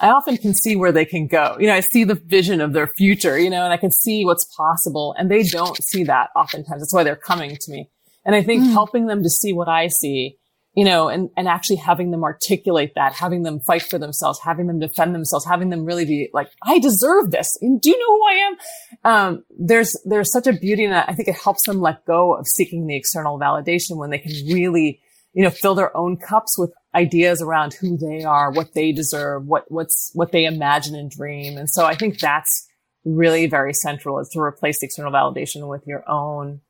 I 0.00 0.10
often 0.10 0.36
can 0.36 0.54
see 0.54 0.74
where 0.74 0.92
they 0.92 1.04
can 1.04 1.26
go. 1.28 1.56
You 1.60 1.68
know, 1.68 1.74
I 1.74 1.80
see 1.80 2.04
the 2.04 2.14
vision 2.14 2.60
of 2.60 2.72
their 2.72 2.88
future, 2.96 3.38
you 3.38 3.50
know, 3.50 3.62
and 3.62 3.72
I 3.72 3.76
can 3.76 3.92
see 3.92 4.24
what's 4.24 4.44
possible 4.56 5.14
and 5.16 5.30
they 5.30 5.44
don't 5.44 5.80
see 5.82 6.04
that 6.04 6.30
oftentimes. 6.34 6.80
That's 6.80 6.94
why 6.94 7.04
they're 7.04 7.16
coming 7.16 7.56
to 7.56 7.70
me. 7.70 7.88
And 8.24 8.34
I 8.34 8.42
think 8.42 8.64
mm. 8.64 8.72
helping 8.72 9.06
them 9.06 9.22
to 9.22 9.30
see 9.30 9.52
what 9.52 9.68
I 9.68 9.86
see 9.86 10.39
you 10.80 10.86
know, 10.86 11.10
and, 11.10 11.28
and 11.36 11.46
actually 11.46 11.76
having 11.76 12.10
them 12.10 12.24
articulate 12.24 12.92
that, 12.94 13.12
having 13.12 13.42
them 13.42 13.60
fight 13.60 13.82
for 13.82 13.98
themselves, 13.98 14.40
having 14.42 14.66
them 14.66 14.78
defend 14.78 15.14
themselves, 15.14 15.44
having 15.44 15.68
them 15.68 15.84
really 15.84 16.06
be 16.06 16.30
like, 16.32 16.50
I 16.62 16.78
deserve 16.78 17.30
this. 17.30 17.58
And 17.60 17.82
do 17.82 17.90
you 17.90 17.98
know 17.98 18.16
who 18.16 18.26
I 18.26 18.32
am? 18.32 18.56
Um, 19.04 19.44
there's, 19.58 19.94
there's 20.06 20.32
such 20.32 20.46
a 20.46 20.54
beauty 20.54 20.84
in 20.84 20.90
that. 20.92 21.06
I 21.06 21.12
think 21.12 21.28
it 21.28 21.34
helps 21.34 21.66
them 21.66 21.82
let 21.82 22.06
go 22.06 22.34
of 22.34 22.46
seeking 22.46 22.86
the 22.86 22.96
external 22.96 23.38
validation 23.38 23.98
when 23.98 24.08
they 24.08 24.20
can 24.20 24.32
really, 24.46 25.02
you 25.34 25.44
know, 25.44 25.50
fill 25.50 25.74
their 25.74 25.94
own 25.94 26.16
cups 26.16 26.56
with 26.56 26.72
ideas 26.94 27.42
around 27.42 27.74
who 27.74 27.98
they 27.98 28.24
are, 28.24 28.50
what 28.50 28.72
they 28.72 28.90
deserve, 28.90 29.44
what, 29.44 29.70
what's, 29.70 30.10
what 30.14 30.32
they 30.32 30.46
imagine 30.46 30.94
and 30.94 31.10
dream. 31.10 31.58
And 31.58 31.68
so 31.68 31.84
I 31.84 31.94
think 31.94 32.20
that's 32.20 32.66
really 33.04 33.46
very 33.48 33.74
central 33.74 34.18
is 34.18 34.30
to 34.30 34.40
replace 34.40 34.80
the 34.80 34.86
external 34.86 35.12
validation 35.12 35.68
with 35.68 35.86
your 35.86 36.08
own 36.08 36.62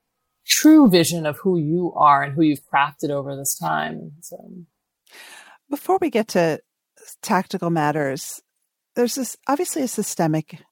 true 0.46 0.88
vision 0.88 1.26
of 1.26 1.38
who 1.38 1.58
you 1.58 1.92
are 1.96 2.22
and 2.22 2.34
who 2.34 2.42
you've 2.42 2.68
crafted 2.72 3.10
over 3.10 3.36
this 3.36 3.56
time. 3.58 4.12
So, 4.20 4.36
before 5.68 5.98
we 6.00 6.10
get 6.10 6.28
to 6.28 6.60
tactical 7.22 7.70
matters, 7.70 8.42
there's 8.96 9.14
this 9.14 9.36
obviously 9.48 9.82
a 9.82 9.88
systemic 9.88 10.62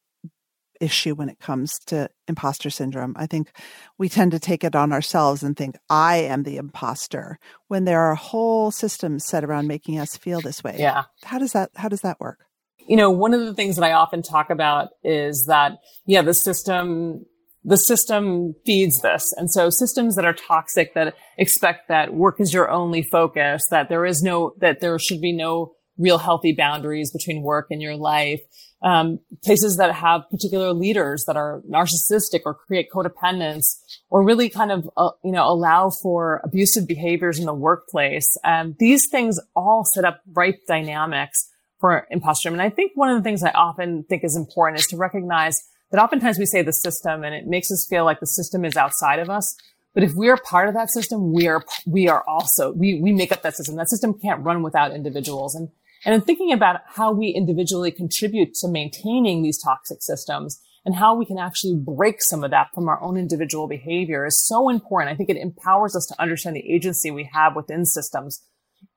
issue 0.80 1.14
when 1.14 1.28
it 1.28 1.38
comes 1.38 1.78
to 1.86 2.08
imposter 2.26 2.70
syndrome. 2.70 3.14
I 3.16 3.26
think 3.26 3.50
we 3.98 4.08
tend 4.08 4.32
to 4.32 4.38
take 4.38 4.64
it 4.64 4.76
on 4.76 4.92
ourselves 4.92 5.42
and 5.42 5.56
think, 5.56 5.76
I 5.90 6.18
am 6.18 6.42
the 6.44 6.56
imposter 6.56 7.38
when 7.68 7.84
there 7.84 8.00
are 8.00 8.14
whole 8.14 8.70
systems 8.70 9.24
set 9.24 9.44
around 9.44 9.66
making 9.66 9.98
us 9.98 10.16
feel 10.16 10.40
this 10.40 10.62
way. 10.62 10.76
Yeah. 10.78 11.04
How 11.24 11.38
does 11.38 11.52
that, 11.52 11.70
how 11.74 11.88
does 11.88 12.02
that 12.02 12.20
work? 12.20 12.44
You 12.86 12.96
know, 12.96 13.10
one 13.10 13.34
of 13.34 13.40
the 13.40 13.54
things 13.54 13.76
that 13.76 13.84
I 13.84 13.92
often 13.92 14.22
talk 14.22 14.50
about 14.50 14.88
is 15.02 15.46
that, 15.46 15.78
yeah, 16.06 16.22
the 16.22 16.34
system 16.34 17.26
the 17.68 17.76
system 17.76 18.54
feeds 18.64 19.02
this. 19.02 19.34
And 19.36 19.50
so 19.50 19.68
systems 19.68 20.16
that 20.16 20.24
are 20.24 20.32
toxic 20.32 20.94
that 20.94 21.14
expect 21.36 21.88
that 21.88 22.14
work 22.14 22.40
is 22.40 22.54
your 22.54 22.70
only 22.70 23.02
focus, 23.02 23.66
that 23.70 23.90
there 23.90 24.06
is 24.06 24.22
no, 24.22 24.54
that 24.58 24.80
there 24.80 24.98
should 24.98 25.20
be 25.20 25.32
no 25.32 25.74
real 25.98 26.16
healthy 26.18 26.52
boundaries 26.52 27.12
between 27.12 27.42
work 27.42 27.66
and 27.70 27.82
your 27.82 27.96
life. 27.96 28.40
Um, 28.80 29.18
places 29.44 29.76
that 29.78 29.92
have 29.92 30.30
particular 30.30 30.72
leaders 30.72 31.24
that 31.26 31.36
are 31.36 31.60
narcissistic 31.68 32.42
or 32.46 32.54
create 32.54 32.88
codependence 32.94 33.66
or 34.08 34.24
really 34.24 34.48
kind 34.48 34.70
of, 34.70 34.88
uh, 34.96 35.10
you 35.24 35.32
know, 35.32 35.46
allow 35.46 35.90
for 35.90 36.40
abusive 36.44 36.86
behaviors 36.86 37.38
in 37.38 37.44
the 37.44 37.52
workplace. 37.52 38.36
Um, 38.44 38.76
these 38.78 39.08
things 39.10 39.40
all 39.54 39.84
set 39.84 40.04
up 40.04 40.20
ripe 40.32 40.60
dynamics 40.68 41.50
for 41.80 42.06
imposter. 42.10 42.50
And 42.50 42.62
I 42.62 42.70
think 42.70 42.92
one 42.94 43.10
of 43.10 43.16
the 43.16 43.22
things 43.22 43.42
I 43.42 43.50
often 43.50 44.04
think 44.08 44.24
is 44.24 44.36
important 44.36 44.80
is 44.80 44.86
to 44.88 44.96
recognize 44.96 45.60
that 45.90 46.02
oftentimes 46.02 46.38
we 46.38 46.46
say 46.46 46.62
the 46.62 46.72
system 46.72 47.24
and 47.24 47.34
it 47.34 47.46
makes 47.46 47.70
us 47.70 47.86
feel 47.88 48.04
like 48.04 48.20
the 48.20 48.26
system 48.26 48.64
is 48.64 48.76
outside 48.76 49.18
of 49.18 49.30
us. 49.30 49.56
But 49.94 50.04
if 50.04 50.14
we 50.14 50.28
are 50.28 50.36
part 50.36 50.68
of 50.68 50.74
that 50.74 50.90
system, 50.90 51.32
we 51.32 51.48
are, 51.48 51.64
we 51.86 52.08
are 52.08 52.22
also, 52.28 52.72
we, 52.72 53.00
we 53.02 53.12
make 53.12 53.32
up 53.32 53.42
that 53.42 53.56
system. 53.56 53.76
That 53.76 53.88
system 53.88 54.14
can't 54.18 54.44
run 54.44 54.62
without 54.62 54.94
individuals. 54.94 55.54
And, 55.54 55.70
and 56.04 56.14
in 56.14 56.20
thinking 56.20 56.52
about 56.52 56.80
how 56.86 57.12
we 57.12 57.28
individually 57.28 57.90
contribute 57.90 58.54
to 58.60 58.68
maintaining 58.68 59.42
these 59.42 59.60
toxic 59.60 60.02
systems 60.02 60.60
and 60.84 60.94
how 60.94 61.16
we 61.16 61.26
can 61.26 61.38
actually 61.38 61.76
break 61.76 62.22
some 62.22 62.44
of 62.44 62.50
that 62.50 62.68
from 62.74 62.88
our 62.88 63.02
own 63.02 63.16
individual 63.16 63.66
behavior 63.66 64.24
is 64.24 64.46
so 64.46 64.68
important. 64.68 65.12
I 65.12 65.16
think 65.16 65.30
it 65.30 65.36
empowers 65.36 65.96
us 65.96 66.06
to 66.06 66.20
understand 66.20 66.54
the 66.54 66.72
agency 66.72 67.10
we 67.10 67.28
have 67.32 67.56
within 67.56 67.84
systems. 67.84 68.42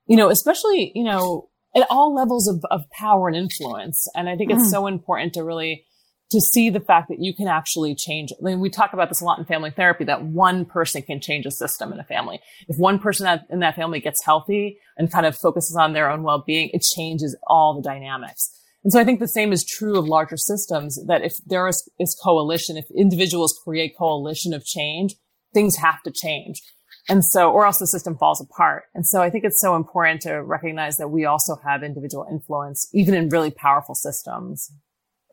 You 0.06 0.16
know, 0.16 0.30
especially, 0.30 0.92
you 0.94 1.04
know, 1.04 1.48
at 1.74 1.86
all 1.90 2.14
levels 2.14 2.48
of, 2.48 2.64
of 2.70 2.88
power 2.90 3.28
and 3.28 3.36
influence. 3.36 4.06
And 4.14 4.28
I 4.28 4.36
think 4.36 4.50
it's 4.52 4.68
mm. 4.68 4.70
so 4.70 4.86
important 4.86 5.34
to 5.34 5.44
really 5.44 5.84
to 6.32 6.40
see 6.40 6.68
the 6.68 6.80
fact 6.80 7.08
that 7.08 7.20
you 7.20 7.34
can 7.34 7.46
actually 7.46 7.94
change. 7.94 8.32
I 8.32 8.44
mean, 8.44 8.60
we 8.60 8.68
talk 8.68 8.92
about 8.92 9.08
this 9.08 9.20
a 9.20 9.24
lot 9.24 9.38
in 9.38 9.44
family 9.44 9.70
therapy 9.70 10.04
that 10.04 10.24
one 10.24 10.64
person 10.64 11.02
can 11.02 11.20
change 11.20 11.46
a 11.46 11.50
system 11.50 11.92
in 11.92 12.00
a 12.00 12.04
family. 12.04 12.40
If 12.68 12.76
one 12.78 12.98
person 12.98 13.40
in 13.50 13.60
that 13.60 13.76
family 13.76 14.00
gets 14.00 14.24
healthy 14.24 14.78
and 14.96 15.12
kind 15.12 15.26
of 15.26 15.36
focuses 15.36 15.76
on 15.76 15.92
their 15.92 16.10
own 16.10 16.22
well-being, 16.22 16.70
it 16.72 16.82
changes 16.82 17.36
all 17.46 17.74
the 17.74 17.82
dynamics. 17.82 18.50
And 18.84 18.92
so 18.92 18.98
I 18.98 19.04
think 19.04 19.20
the 19.20 19.28
same 19.28 19.52
is 19.52 19.64
true 19.64 19.96
of 19.96 20.06
larger 20.06 20.36
systems 20.36 20.98
that 21.06 21.22
if 21.22 21.36
there 21.46 21.68
is, 21.68 21.88
is 22.00 22.18
coalition, 22.20 22.76
if 22.76 22.86
individuals 22.96 23.58
create 23.64 23.96
coalition 23.96 24.52
of 24.52 24.64
change, 24.64 25.14
things 25.54 25.76
have 25.76 26.02
to 26.02 26.10
change. 26.10 26.62
And 27.08 27.24
so, 27.24 27.50
or 27.50 27.66
else 27.66 27.78
the 27.78 27.86
system 27.86 28.16
falls 28.16 28.40
apart. 28.40 28.84
And 28.94 29.06
so 29.06 29.22
I 29.22 29.30
think 29.30 29.44
it's 29.44 29.60
so 29.60 29.76
important 29.76 30.22
to 30.22 30.42
recognize 30.42 30.96
that 30.96 31.08
we 31.08 31.24
also 31.24 31.56
have 31.64 31.82
individual 31.82 32.26
influence, 32.30 32.88
even 32.92 33.14
in 33.14 33.28
really 33.28 33.50
powerful 33.50 33.94
systems. 33.94 34.72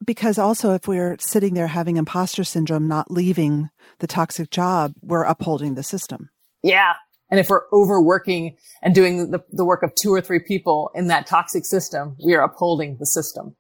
Because 0.06 0.38
also, 0.38 0.74
if 0.74 0.88
we're 0.88 1.18
sitting 1.20 1.54
there 1.54 1.68
having 1.68 1.98
imposter 1.98 2.44
syndrome, 2.44 2.88
not 2.88 3.12
leaving 3.12 3.70
the 4.00 4.08
toxic 4.08 4.50
job, 4.50 4.94
we're 5.02 5.24
upholding 5.24 5.76
the 5.76 5.84
system. 5.84 6.30
Yeah. 6.64 6.94
And 7.30 7.40
if 7.40 7.50
we're 7.50 7.70
overworking 7.72 8.58
and 8.82 8.96
doing 8.96 9.32
the, 9.32 9.44
the 9.52 9.66
work 9.66 9.84
of 9.84 9.94
two 10.02 10.14
or 10.14 10.22
three 10.22 10.40
people 10.40 10.90
in 10.96 11.08
that 11.08 11.28
toxic 11.28 11.66
system, 11.66 12.16
we 12.24 12.34
are 12.34 12.42
upholding 12.42 12.98
the 12.98 13.06
system. 13.06 13.56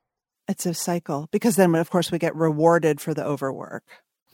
It's 0.47 0.65
a 0.65 0.73
cycle 0.73 1.28
because 1.32 1.56
then, 1.56 1.75
of 1.75 1.91
course, 1.91 2.12
we 2.12 2.17
get 2.17 2.36
rewarded 2.36 2.99
for 2.99 3.13
the 3.13 3.23
overwork. 3.23 3.84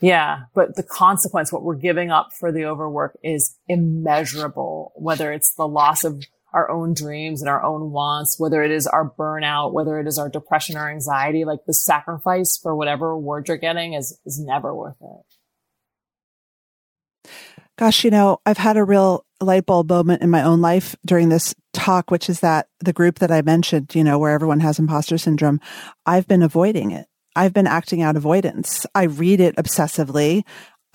Yeah. 0.00 0.44
But 0.54 0.76
the 0.76 0.82
consequence, 0.82 1.52
what 1.52 1.62
we're 1.62 1.74
giving 1.74 2.10
up 2.10 2.28
for 2.38 2.52
the 2.52 2.64
overwork 2.64 3.18
is 3.22 3.56
immeasurable, 3.68 4.92
whether 4.96 5.32
it's 5.32 5.54
the 5.54 5.68
loss 5.68 6.04
of 6.04 6.22
our 6.56 6.70
own 6.70 6.94
dreams 6.94 7.42
and 7.42 7.50
our 7.50 7.62
own 7.62 7.92
wants, 7.92 8.40
whether 8.40 8.62
it 8.62 8.70
is 8.70 8.86
our 8.86 9.10
burnout, 9.10 9.74
whether 9.74 10.00
it 10.00 10.06
is 10.06 10.18
our 10.18 10.30
depression 10.30 10.78
or 10.78 10.90
anxiety, 10.90 11.44
like 11.44 11.58
the 11.66 11.74
sacrifice 11.74 12.58
for 12.60 12.74
whatever 12.74 13.10
reward 13.10 13.46
you're 13.46 13.58
getting 13.58 13.92
is, 13.92 14.18
is 14.24 14.40
never 14.40 14.74
worth 14.74 14.96
it. 15.02 17.30
Gosh, 17.76 18.04
you 18.04 18.10
know, 18.10 18.38
I've 18.46 18.56
had 18.56 18.78
a 18.78 18.84
real 18.84 19.26
light 19.38 19.66
bulb 19.66 19.90
moment 19.90 20.22
in 20.22 20.30
my 20.30 20.42
own 20.42 20.62
life 20.62 20.96
during 21.04 21.28
this 21.28 21.54
talk, 21.74 22.10
which 22.10 22.30
is 22.30 22.40
that 22.40 22.68
the 22.80 22.94
group 22.94 23.18
that 23.18 23.30
I 23.30 23.42
mentioned, 23.42 23.94
you 23.94 24.02
know, 24.02 24.18
where 24.18 24.32
everyone 24.32 24.60
has 24.60 24.78
imposter 24.78 25.18
syndrome, 25.18 25.60
I've 26.06 26.26
been 26.26 26.42
avoiding 26.42 26.90
it. 26.90 27.06
I've 27.36 27.52
been 27.52 27.66
acting 27.66 28.00
out 28.00 28.16
avoidance. 28.16 28.86
I 28.94 29.02
read 29.02 29.40
it 29.40 29.56
obsessively. 29.56 30.44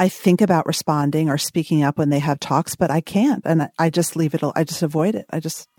I 0.01 0.09
think 0.09 0.41
about 0.41 0.65
responding 0.65 1.29
or 1.29 1.37
speaking 1.37 1.83
up 1.83 1.99
when 1.99 2.09
they 2.09 2.17
have 2.17 2.39
talks, 2.39 2.75
but 2.75 2.89
I 2.89 3.01
can't. 3.01 3.43
And 3.45 3.69
I 3.77 3.91
just 3.91 4.15
leave 4.15 4.33
it, 4.33 4.41
I 4.55 4.63
just 4.63 4.81
avoid 4.81 5.13
it. 5.13 5.27
I 5.29 5.39
just, 5.39 5.69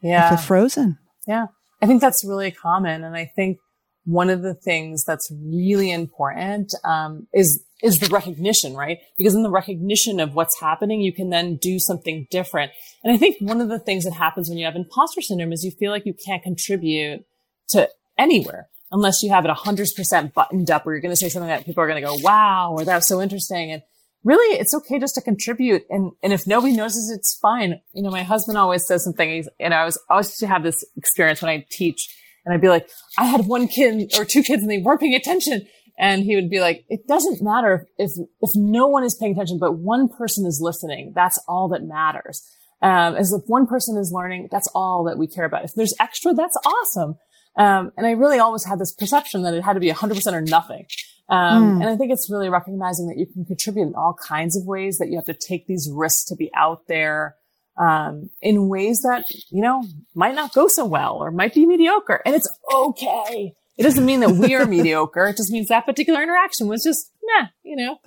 yeah. 0.00 0.26
I 0.26 0.28
feel 0.28 0.38
frozen. 0.38 0.96
Yeah. 1.26 1.46
I 1.82 1.86
think 1.86 2.00
that's 2.00 2.24
really 2.24 2.52
common. 2.52 3.02
And 3.02 3.16
I 3.16 3.32
think 3.34 3.58
one 4.04 4.30
of 4.30 4.42
the 4.42 4.54
things 4.54 5.02
that's 5.02 5.28
really 5.32 5.90
important, 5.90 6.72
um, 6.84 7.26
is, 7.34 7.64
is 7.82 7.98
the 7.98 8.06
recognition, 8.10 8.76
right? 8.76 8.98
Because 9.18 9.34
in 9.34 9.42
the 9.42 9.50
recognition 9.50 10.20
of 10.20 10.36
what's 10.36 10.60
happening, 10.60 11.00
you 11.00 11.12
can 11.12 11.30
then 11.30 11.56
do 11.56 11.80
something 11.80 12.28
different. 12.30 12.70
And 13.02 13.12
I 13.12 13.16
think 13.16 13.38
one 13.40 13.60
of 13.60 13.70
the 13.70 13.80
things 13.80 14.04
that 14.04 14.12
happens 14.12 14.48
when 14.48 14.56
you 14.56 14.66
have 14.66 14.76
imposter 14.76 15.20
syndrome 15.20 15.52
is 15.52 15.64
you 15.64 15.72
feel 15.72 15.90
like 15.90 16.06
you 16.06 16.14
can't 16.14 16.44
contribute 16.44 17.24
to 17.70 17.90
anywhere 18.16 18.68
unless 18.94 19.24
you 19.24 19.30
have 19.30 19.44
it 19.44 19.50
100% 19.50 20.32
buttoned 20.32 20.70
up 20.70 20.86
where 20.86 20.94
you're 20.94 21.02
going 21.02 21.12
to 21.12 21.16
say 21.16 21.28
something 21.28 21.48
that 21.48 21.66
people 21.66 21.82
are 21.82 21.88
going 21.88 22.00
to 22.00 22.06
go, 22.06 22.14
wow, 22.20 22.70
or 22.72 22.84
that's 22.84 23.08
so 23.08 23.20
interesting. 23.20 23.72
And 23.72 23.82
really, 24.22 24.56
it's 24.56 24.72
okay 24.72 25.00
just 25.00 25.16
to 25.16 25.20
contribute. 25.20 25.82
And, 25.90 26.12
and 26.22 26.32
if 26.32 26.46
nobody 26.46 26.76
notices, 26.76 27.10
it's 27.10 27.36
fine. 27.42 27.80
You 27.92 28.04
know, 28.04 28.10
my 28.10 28.22
husband 28.22 28.56
always 28.56 28.86
says 28.86 29.02
something, 29.02 29.44
and 29.58 29.74
I 29.74 29.84
was, 29.84 30.00
I 30.08 30.14
always 30.14 30.36
to 30.38 30.46
have 30.46 30.62
this 30.62 30.84
experience 30.96 31.42
when 31.42 31.50
I 31.50 31.66
teach 31.70 32.08
and 32.44 32.54
I'd 32.54 32.60
be 32.60 32.68
like, 32.68 32.88
I 33.18 33.24
had 33.24 33.46
one 33.46 33.66
kid 33.66 34.12
or 34.16 34.24
two 34.24 34.42
kids 34.42 34.62
and 34.62 34.70
they 34.70 34.78
weren't 34.78 35.00
paying 35.00 35.14
attention. 35.14 35.66
And 35.98 36.22
he 36.22 36.36
would 36.36 36.50
be 36.50 36.60
like, 36.60 36.84
it 36.88 37.06
doesn't 37.08 37.42
matter 37.42 37.88
if, 37.98 38.10
if 38.40 38.50
no 38.54 38.86
one 38.86 39.04
is 39.04 39.14
paying 39.14 39.32
attention, 39.32 39.58
but 39.58 39.78
one 39.78 40.08
person 40.08 40.46
is 40.46 40.60
listening. 40.62 41.12
That's 41.14 41.42
all 41.48 41.68
that 41.68 41.82
matters. 41.82 42.42
Um, 42.82 43.16
as 43.16 43.32
if 43.32 43.42
one 43.46 43.66
person 43.66 43.96
is 43.96 44.12
learning, 44.14 44.48
that's 44.50 44.68
all 44.74 45.04
that 45.04 45.16
we 45.16 45.26
care 45.26 45.44
about. 45.44 45.64
If 45.64 45.74
there's 45.74 45.94
extra, 45.98 46.34
that's 46.34 46.56
awesome. 46.66 47.16
Um, 47.56 47.92
and 47.96 48.06
I 48.06 48.12
really 48.12 48.38
always 48.38 48.64
had 48.64 48.78
this 48.78 48.92
perception 48.92 49.42
that 49.42 49.54
it 49.54 49.62
had 49.62 49.74
to 49.74 49.80
be 49.80 49.90
100% 49.90 50.32
or 50.32 50.40
nothing. 50.40 50.86
Um, 51.28 51.78
mm. 51.78 51.80
and 51.80 51.88
I 51.88 51.96
think 51.96 52.12
it's 52.12 52.30
really 52.30 52.48
recognizing 52.48 53.06
that 53.08 53.16
you 53.16 53.26
can 53.26 53.44
contribute 53.44 53.86
in 53.86 53.94
all 53.94 54.14
kinds 54.14 54.56
of 54.56 54.66
ways, 54.66 54.98
that 54.98 55.08
you 55.08 55.16
have 55.16 55.24
to 55.26 55.34
take 55.34 55.66
these 55.66 55.88
risks 55.92 56.24
to 56.26 56.36
be 56.36 56.50
out 56.54 56.86
there, 56.86 57.36
um, 57.78 58.30
in 58.42 58.68
ways 58.68 59.00
that, 59.02 59.24
you 59.50 59.62
know, 59.62 59.84
might 60.14 60.34
not 60.34 60.52
go 60.52 60.68
so 60.68 60.84
well 60.84 61.14
or 61.14 61.30
might 61.30 61.54
be 61.54 61.66
mediocre. 61.66 62.20
And 62.26 62.34
it's 62.34 62.48
okay. 62.72 63.54
It 63.76 63.82
doesn't 63.82 64.04
mean 64.04 64.20
that 64.20 64.32
we 64.32 64.54
are 64.54 64.66
mediocre. 64.66 65.26
It 65.26 65.36
just 65.36 65.50
means 65.50 65.68
that 65.68 65.86
particular 65.86 66.22
interaction 66.22 66.68
was 66.68 66.84
just, 66.84 67.10
nah, 67.22 67.46
you 67.62 67.76
know, 67.76 67.98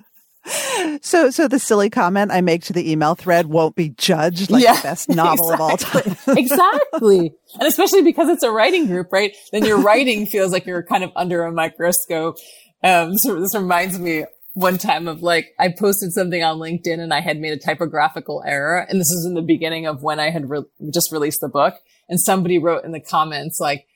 so, 1.02 1.30
so 1.30 1.48
the 1.48 1.58
silly 1.58 1.90
comment 1.90 2.30
I 2.32 2.40
make 2.40 2.62
to 2.64 2.72
the 2.72 2.90
email 2.90 3.14
thread 3.14 3.46
won't 3.46 3.76
be 3.76 3.90
judged 3.90 4.50
like 4.50 4.62
yeah, 4.62 4.76
the 4.76 4.82
best 4.82 5.08
novel 5.08 5.52
exactly. 5.52 5.54
of 5.54 5.60
all 5.60 5.76
time. 5.76 6.16
exactly. 6.38 7.34
And 7.54 7.68
especially 7.68 8.02
because 8.02 8.28
it's 8.28 8.42
a 8.42 8.50
writing 8.50 8.86
group, 8.86 9.12
right? 9.12 9.36
Then 9.52 9.64
your 9.64 9.80
writing 9.80 10.26
feels 10.26 10.52
like 10.52 10.66
you're 10.66 10.82
kind 10.82 11.04
of 11.04 11.10
under 11.16 11.44
a 11.44 11.52
microscope. 11.52 12.38
Um, 12.82 13.16
so 13.18 13.40
this 13.40 13.54
reminds 13.54 13.98
me 13.98 14.24
one 14.54 14.78
time 14.78 15.08
of 15.08 15.22
like, 15.22 15.54
I 15.58 15.68
posted 15.68 16.12
something 16.12 16.42
on 16.42 16.58
LinkedIn 16.58 16.98
and 16.98 17.12
I 17.12 17.20
had 17.20 17.38
made 17.38 17.52
a 17.52 17.58
typographical 17.58 18.42
error. 18.46 18.78
And 18.88 19.00
this 19.00 19.10
is 19.10 19.24
in 19.24 19.34
the 19.34 19.42
beginning 19.42 19.86
of 19.86 20.02
when 20.02 20.20
I 20.20 20.30
had 20.30 20.50
re- 20.50 20.64
just 20.92 21.12
released 21.12 21.40
the 21.40 21.48
book. 21.48 21.74
And 22.08 22.20
somebody 22.20 22.58
wrote 22.58 22.84
in 22.84 22.92
the 22.92 23.00
comments, 23.00 23.60
like, 23.60 23.86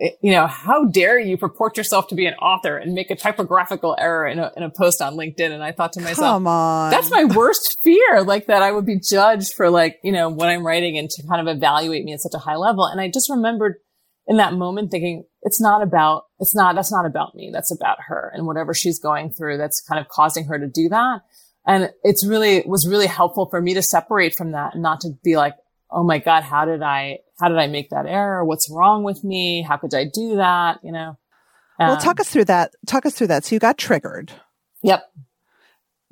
you 0.00 0.32
know, 0.32 0.46
how 0.46 0.86
dare 0.86 1.18
you 1.18 1.36
purport 1.36 1.76
yourself 1.76 2.08
to 2.08 2.14
be 2.14 2.24
an 2.24 2.32
author 2.34 2.78
and 2.78 2.94
make 2.94 3.10
a 3.10 3.16
typographical 3.16 3.94
error 3.98 4.26
in 4.26 4.38
a, 4.38 4.50
in 4.56 4.62
a 4.62 4.70
post 4.70 5.02
on 5.02 5.14
LinkedIn? 5.14 5.52
And 5.52 5.62
I 5.62 5.72
thought 5.72 5.92
to 5.94 6.00
myself, 6.00 6.42
that's 6.90 7.10
my 7.10 7.24
worst 7.24 7.78
fear, 7.84 8.22
like 8.22 8.46
that 8.46 8.62
I 8.62 8.72
would 8.72 8.86
be 8.86 8.98
judged 8.98 9.52
for 9.52 9.68
like, 9.68 9.98
you 10.02 10.12
know, 10.12 10.30
what 10.30 10.48
I'm 10.48 10.66
writing 10.66 10.96
and 10.96 11.10
to 11.10 11.26
kind 11.26 11.46
of 11.46 11.54
evaluate 11.54 12.04
me 12.04 12.14
at 12.14 12.20
such 12.20 12.32
a 12.34 12.38
high 12.38 12.56
level. 12.56 12.86
And 12.86 13.00
I 13.00 13.10
just 13.10 13.28
remembered 13.28 13.74
in 14.26 14.38
that 14.38 14.54
moment 14.54 14.90
thinking, 14.90 15.24
it's 15.42 15.60
not 15.60 15.82
about, 15.82 16.24
it's 16.38 16.54
not, 16.54 16.76
that's 16.76 16.92
not 16.92 17.04
about 17.04 17.34
me. 17.34 17.50
That's 17.52 17.74
about 17.74 17.98
her 18.06 18.32
and 18.34 18.46
whatever 18.46 18.72
she's 18.72 18.98
going 18.98 19.32
through 19.32 19.58
that's 19.58 19.82
kind 19.82 20.00
of 20.00 20.08
causing 20.08 20.46
her 20.46 20.58
to 20.58 20.66
do 20.66 20.88
that. 20.88 21.20
And 21.66 21.90
it's 22.04 22.26
really, 22.26 22.62
was 22.66 22.88
really 22.88 23.06
helpful 23.06 23.48
for 23.50 23.60
me 23.60 23.74
to 23.74 23.82
separate 23.82 24.34
from 24.34 24.52
that 24.52 24.74
and 24.74 24.82
not 24.82 25.00
to 25.00 25.10
be 25.22 25.36
like, 25.36 25.56
oh 25.90 26.04
my 26.04 26.18
God, 26.18 26.42
how 26.42 26.64
did 26.64 26.82
I, 26.82 27.18
how 27.40 27.48
did 27.48 27.58
I 27.58 27.66
make 27.66 27.90
that 27.90 28.06
error? 28.06 28.44
What's 28.44 28.70
wrong 28.70 29.02
with 29.02 29.24
me? 29.24 29.62
How 29.62 29.76
could 29.76 29.94
I 29.94 30.04
do 30.04 30.36
that? 30.36 30.78
You 30.82 30.92
know? 30.92 31.18
Um, 31.78 31.88
well, 31.88 31.96
talk 31.96 32.20
us 32.20 32.28
through 32.28 32.44
that. 32.46 32.72
Talk 32.86 33.06
us 33.06 33.14
through 33.14 33.28
that. 33.28 33.44
So 33.44 33.54
you 33.54 33.58
got 33.58 33.78
triggered. 33.78 34.32
Yep. 34.82 35.04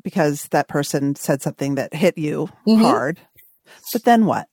Because 0.03 0.49
that 0.49 0.69
person 0.69 1.15
said 1.15 1.43
something 1.43 1.75
that 1.75 1.93
hit 1.93 2.17
you 2.17 2.49
mm-hmm. 2.67 2.83
hard. 2.83 3.21
But 3.93 4.05
then 4.05 4.25
what? 4.25 4.49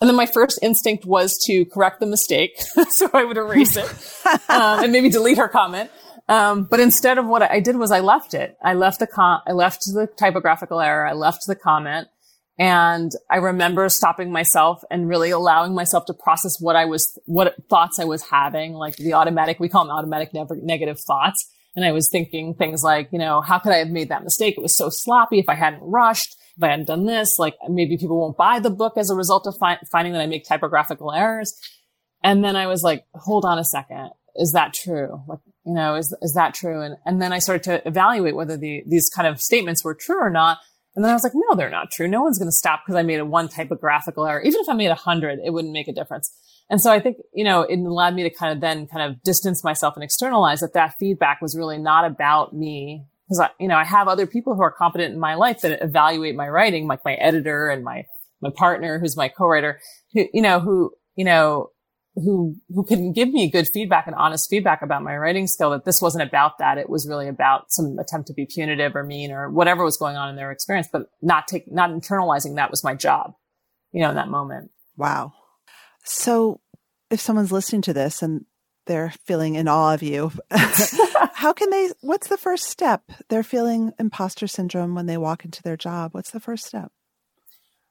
And 0.00 0.08
then 0.08 0.16
my 0.16 0.26
first 0.26 0.58
instinct 0.62 1.04
was 1.04 1.36
to 1.46 1.64
correct 1.66 2.00
the 2.00 2.06
mistake. 2.06 2.52
so 2.90 3.08
I 3.12 3.24
would 3.24 3.36
erase 3.36 3.76
it 3.76 3.88
um, 4.48 4.84
and 4.84 4.92
maybe 4.92 5.10
delete 5.10 5.38
her 5.38 5.48
comment. 5.48 5.90
Um, 6.28 6.64
but 6.64 6.80
instead 6.80 7.18
of 7.18 7.26
what 7.26 7.42
I 7.42 7.60
did 7.60 7.76
was 7.76 7.90
I 7.90 8.00
left 8.00 8.34
it. 8.34 8.56
I 8.62 8.74
left 8.74 8.98
the 8.98 9.06
com- 9.06 9.42
I 9.46 9.52
left 9.52 9.82
the 9.86 10.08
typographical 10.18 10.80
error. 10.80 11.06
I 11.06 11.12
left 11.12 11.46
the 11.46 11.54
comment. 11.54 12.08
And 12.58 13.10
I 13.30 13.36
remember 13.36 13.88
stopping 13.88 14.30
myself 14.30 14.82
and 14.90 15.08
really 15.08 15.30
allowing 15.30 15.74
myself 15.74 16.06
to 16.06 16.14
process 16.14 16.60
what 16.60 16.76
I 16.76 16.84
was, 16.84 17.18
what 17.24 17.54
thoughts 17.68 17.98
I 17.98 18.04
was 18.04 18.22
having, 18.30 18.74
like 18.74 18.96
the 18.96 19.14
automatic, 19.14 19.58
we 19.58 19.68
call 19.68 19.84
them 19.84 19.96
automatic 19.96 20.32
ne- 20.32 20.46
negative 20.62 21.00
thoughts. 21.00 21.50
And 21.74 21.84
I 21.84 21.90
was 21.90 22.08
thinking 22.08 22.54
things 22.54 22.84
like, 22.84 23.08
you 23.10 23.18
know, 23.18 23.40
how 23.40 23.58
could 23.58 23.72
I 23.72 23.78
have 23.78 23.88
made 23.88 24.10
that 24.10 24.22
mistake? 24.22 24.54
It 24.56 24.60
was 24.62 24.76
so 24.76 24.88
sloppy. 24.88 25.40
If 25.40 25.48
I 25.48 25.54
hadn't 25.54 25.82
rushed, 25.82 26.36
if 26.56 26.62
I 26.62 26.68
hadn't 26.68 26.86
done 26.86 27.06
this, 27.06 27.38
like 27.38 27.56
maybe 27.68 27.96
people 27.96 28.20
won't 28.20 28.36
buy 28.36 28.60
the 28.60 28.70
book 28.70 28.96
as 28.96 29.10
a 29.10 29.16
result 29.16 29.48
of 29.48 29.56
fi- 29.58 29.80
finding 29.90 30.12
that 30.12 30.22
I 30.22 30.26
make 30.26 30.44
typographical 30.44 31.12
errors. 31.12 31.58
And 32.22 32.44
then 32.44 32.54
I 32.54 32.68
was 32.68 32.84
like, 32.84 33.04
hold 33.14 33.44
on 33.44 33.58
a 33.58 33.64
second. 33.64 34.10
Is 34.36 34.52
that 34.52 34.72
true? 34.72 35.22
Like, 35.26 35.40
you 35.66 35.74
know, 35.74 35.96
is, 35.96 36.16
is 36.22 36.34
that 36.34 36.54
true? 36.54 36.82
And, 36.82 36.96
and 37.04 37.20
then 37.20 37.32
I 37.32 37.40
started 37.40 37.64
to 37.64 37.88
evaluate 37.88 38.36
whether 38.36 38.56
the, 38.56 38.84
these 38.86 39.10
kind 39.10 39.26
of 39.26 39.40
statements 39.40 39.84
were 39.84 39.94
true 39.94 40.20
or 40.20 40.30
not. 40.30 40.58
And 40.94 41.04
then 41.04 41.10
I 41.10 41.14
was 41.14 41.24
like, 41.24 41.32
no, 41.34 41.56
they're 41.56 41.70
not 41.70 41.90
true. 41.90 42.06
No 42.06 42.22
one's 42.22 42.38
going 42.38 42.48
to 42.48 42.52
stop 42.52 42.82
because 42.84 42.96
I 42.96 43.02
made 43.02 43.18
a 43.18 43.24
one 43.24 43.48
typographical 43.48 44.26
error. 44.26 44.40
Even 44.42 44.60
if 44.60 44.68
I 44.68 44.74
made 44.74 44.90
a 44.90 44.94
hundred, 44.94 45.40
it 45.44 45.50
wouldn't 45.50 45.72
make 45.72 45.88
a 45.88 45.92
difference. 45.92 46.32
And 46.70 46.80
so 46.80 46.92
I 46.92 47.00
think, 47.00 47.16
you 47.32 47.44
know, 47.44 47.62
it 47.62 47.78
allowed 47.78 48.14
me 48.14 48.22
to 48.22 48.30
kind 48.30 48.52
of 48.52 48.60
then 48.60 48.86
kind 48.86 49.10
of 49.10 49.22
distance 49.22 49.64
myself 49.64 49.94
and 49.96 50.04
externalize 50.04 50.60
that 50.60 50.74
that 50.74 50.94
feedback 50.98 51.42
was 51.42 51.56
really 51.56 51.78
not 51.78 52.04
about 52.04 52.54
me. 52.54 53.04
Cause 53.28 53.40
I, 53.40 53.50
you 53.58 53.68
know, 53.68 53.76
I 53.76 53.84
have 53.84 54.06
other 54.06 54.26
people 54.26 54.54
who 54.54 54.62
are 54.62 54.70
competent 54.70 55.14
in 55.14 55.20
my 55.20 55.34
life 55.34 55.62
that 55.62 55.82
evaluate 55.82 56.36
my 56.36 56.48
writing, 56.48 56.86
like 56.86 57.04
my 57.04 57.14
editor 57.14 57.68
and 57.68 57.82
my, 57.82 58.04
my 58.40 58.50
partner, 58.54 58.98
who's 58.98 59.16
my 59.16 59.28
co-writer, 59.28 59.80
who, 60.12 60.26
you 60.32 60.42
know, 60.42 60.60
who, 60.60 60.92
you 61.16 61.24
know, 61.24 61.70
who 62.14 62.56
who 62.68 62.84
can 62.84 63.12
give 63.12 63.28
me 63.30 63.50
good 63.50 63.66
feedback 63.72 64.06
and 64.06 64.14
honest 64.16 64.48
feedback 64.48 64.82
about 64.82 65.02
my 65.02 65.16
writing 65.16 65.46
skill 65.46 65.70
that 65.70 65.84
this 65.84 66.00
wasn't 66.00 66.22
about 66.22 66.58
that 66.58 66.78
it 66.78 66.88
was 66.88 67.08
really 67.08 67.28
about 67.28 67.72
some 67.72 67.98
attempt 67.98 68.28
to 68.28 68.32
be 68.32 68.46
punitive 68.46 68.94
or 68.94 69.02
mean 69.02 69.32
or 69.32 69.50
whatever 69.50 69.82
was 69.82 69.96
going 69.96 70.16
on 70.16 70.28
in 70.28 70.36
their 70.36 70.52
experience 70.52 70.88
but 70.92 71.06
not 71.20 71.48
take 71.48 71.70
not 71.72 71.90
internalizing 71.90 72.54
that 72.54 72.70
was 72.70 72.84
my 72.84 72.94
job 72.94 73.34
you 73.92 74.00
know 74.00 74.10
in 74.10 74.16
that 74.16 74.28
moment 74.28 74.70
wow 74.96 75.32
so 76.04 76.60
if 77.10 77.20
someone's 77.20 77.52
listening 77.52 77.82
to 77.82 77.92
this 77.92 78.22
and 78.22 78.44
they're 78.86 79.14
feeling 79.24 79.54
in 79.54 79.68
awe 79.68 79.94
of 79.94 80.02
you, 80.02 80.30
how 81.32 81.52
can 81.52 81.70
they, 81.70 81.90
what's 82.02 82.28
the 82.28 82.36
first 82.36 82.64
step? 82.64 83.02
They're 83.28 83.42
feeling 83.42 83.92
imposter 83.98 84.46
syndrome 84.46 84.94
when 84.94 85.06
they 85.06 85.16
walk 85.16 85.44
into 85.44 85.62
their 85.62 85.76
job. 85.76 86.12
What's 86.12 86.30
the 86.30 86.40
first 86.40 86.66
step? 86.66 86.92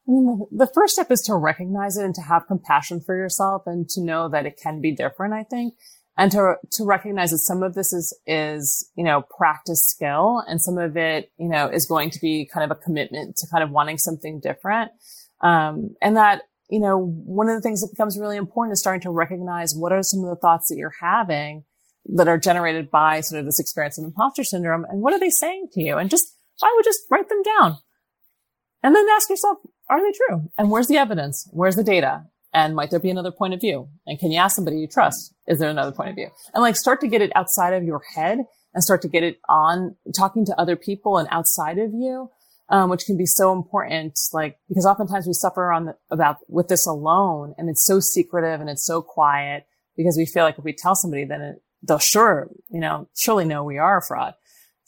I 0.07 0.11
mean, 0.11 0.45
the 0.51 0.67
first 0.67 0.95
step 0.95 1.11
is 1.11 1.21
to 1.21 1.35
recognize 1.35 1.97
it 1.97 2.03
and 2.03 2.15
to 2.15 2.21
have 2.21 2.47
compassion 2.47 2.99
for 2.99 3.15
yourself 3.15 3.63
and 3.65 3.87
to 3.89 4.01
know 4.01 4.27
that 4.29 4.45
it 4.45 4.59
can 4.61 4.81
be 4.81 4.93
different, 4.93 5.33
I 5.33 5.43
think. 5.43 5.75
And 6.17 6.31
to, 6.33 6.55
to 6.73 6.85
recognize 6.85 7.31
that 7.31 7.39
some 7.39 7.63
of 7.63 7.73
this 7.73 7.91
is, 7.93 8.15
is, 8.27 8.89
you 8.95 9.03
know, 9.03 9.23
practice 9.37 9.87
skill 9.87 10.43
and 10.47 10.61
some 10.61 10.77
of 10.77 10.95
it, 10.95 11.31
you 11.39 11.49
know, 11.49 11.67
is 11.67 11.87
going 11.87 12.11
to 12.11 12.19
be 12.19 12.47
kind 12.53 12.69
of 12.69 12.77
a 12.77 12.79
commitment 12.79 13.37
to 13.37 13.47
kind 13.51 13.63
of 13.63 13.71
wanting 13.71 13.97
something 13.97 14.39
different. 14.39 14.91
Um, 15.41 15.95
and 16.01 16.17
that, 16.17 16.43
you 16.69 16.79
know, 16.79 16.97
one 16.97 17.49
of 17.49 17.55
the 17.55 17.61
things 17.61 17.81
that 17.81 17.89
becomes 17.91 18.19
really 18.19 18.37
important 18.37 18.73
is 18.73 18.79
starting 18.79 19.01
to 19.01 19.09
recognize 19.09 19.73
what 19.73 19.91
are 19.91 20.03
some 20.03 20.19
of 20.23 20.29
the 20.29 20.35
thoughts 20.35 20.67
that 20.69 20.77
you're 20.77 20.93
having 21.01 21.63
that 22.13 22.27
are 22.27 22.37
generated 22.37 22.91
by 22.91 23.21
sort 23.21 23.39
of 23.39 23.45
this 23.45 23.59
experience 23.59 23.97
of 23.97 24.03
imposter 24.03 24.43
syndrome 24.43 24.85
and 24.89 25.01
what 25.01 25.13
are 25.13 25.19
they 25.19 25.29
saying 25.29 25.69
to 25.71 25.81
you? 25.81 25.97
And 25.97 26.09
just, 26.09 26.35
I 26.61 26.71
would 26.75 26.85
just 26.85 26.99
write 27.09 27.29
them 27.29 27.41
down 27.41 27.77
and 28.83 28.95
then 28.95 29.05
ask 29.15 29.29
yourself, 29.29 29.57
are 29.89 30.01
they 30.01 30.11
true? 30.11 30.49
And 30.57 30.69
where's 30.69 30.87
the 30.87 30.97
evidence? 30.97 31.47
Where's 31.51 31.75
the 31.75 31.83
data? 31.83 32.25
And 32.53 32.75
might 32.75 32.91
there 32.91 32.99
be 32.99 33.09
another 33.09 33.31
point 33.31 33.53
of 33.53 33.61
view? 33.61 33.89
And 34.05 34.19
can 34.19 34.31
you 34.31 34.39
ask 34.39 34.55
somebody 34.55 34.77
you 34.77 34.87
trust? 34.87 35.33
Is 35.47 35.59
there 35.59 35.69
another 35.69 35.91
point 35.91 36.09
of 36.09 36.15
view? 36.15 36.29
And 36.53 36.61
like 36.61 36.75
start 36.75 37.01
to 37.01 37.07
get 37.07 37.21
it 37.21 37.31
outside 37.35 37.73
of 37.73 37.83
your 37.83 38.01
head 38.15 38.39
and 38.73 38.83
start 38.83 39.01
to 39.03 39.07
get 39.07 39.23
it 39.23 39.39
on 39.49 39.95
talking 40.15 40.45
to 40.45 40.59
other 40.59 40.75
people 40.75 41.17
and 41.17 41.27
outside 41.31 41.79
of 41.79 41.91
you. 41.93 42.29
Um, 42.69 42.89
which 42.89 43.05
can 43.05 43.17
be 43.17 43.25
so 43.25 43.51
important, 43.51 44.17
like, 44.31 44.57
because 44.69 44.85
oftentimes 44.85 45.27
we 45.27 45.33
suffer 45.33 45.71
on 45.71 45.85
the, 45.85 45.97
about 46.09 46.37
with 46.47 46.69
this 46.69 46.87
alone 46.87 47.53
and 47.57 47.69
it's 47.69 47.85
so 47.85 47.99
secretive 47.99 48.61
and 48.61 48.69
it's 48.69 48.85
so 48.85 49.01
quiet 49.01 49.67
because 49.97 50.15
we 50.17 50.25
feel 50.25 50.43
like 50.43 50.57
if 50.57 50.63
we 50.63 50.73
tell 50.73 50.95
somebody, 50.95 51.25
then 51.25 51.41
it, 51.41 51.61
they'll 51.85 51.99
sure, 51.99 52.49
you 52.69 52.79
know, 52.79 53.09
surely 53.15 53.45
know 53.45 53.65
we 53.65 53.77
are 53.77 53.97
a 53.97 54.01
fraud. 54.01 54.33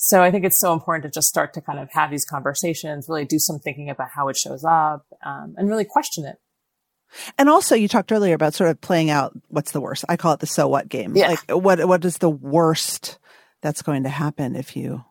So 0.06 0.22
I 0.22 0.30
think 0.30 0.46
it's 0.46 0.60
so 0.60 0.72
important 0.72 1.02
to 1.02 1.10
just 1.10 1.28
start 1.28 1.56
to 1.56 1.62
kind 1.62 1.80
of 1.80 1.92
have 1.94 2.12
these 2.12 2.26
conversations, 2.26 3.10
really 3.10 3.26
do 3.26 3.40
some 3.40 3.58
thinking 3.58 3.90
about 3.90 4.10
how 4.14 4.28
it 4.28 4.38
shows 4.38 4.64
up, 4.64 5.04
um, 5.26 5.56
and 5.58 5.68
really 5.68 5.84
question 5.84 6.26
it. 6.26 6.36
And 7.40 7.50
also, 7.50 7.74
you 7.74 7.88
talked 7.88 8.12
earlier 8.12 8.36
about 8.36 8.54
sort 8.54 8.70
of 8.70 8.80
playing 8.82 9.10
out 9.10 9.34
what's 9.48 9.72
the 9.72 9.82
worst. 9.82 10.06
I 10.08 10.16
call 10.16 10.34
it 10.34 10.42
the 10.42 10.46
so 10.46 10.68
what 10.68 10.90
game. 10.90 11.16
Yeah. 11.16 11.30
Like, 11.30 11.40
what 11.50 11.84
what 11.88 12.06
is 12.06 12.20
the 12.20 12.30
worst 12.30 13.18
that's 13.64 13.82
going 13.82 14.04
to 14.04 14.10
happen 14.10 14.56
if 14.56 14.76
you 14.76 15.04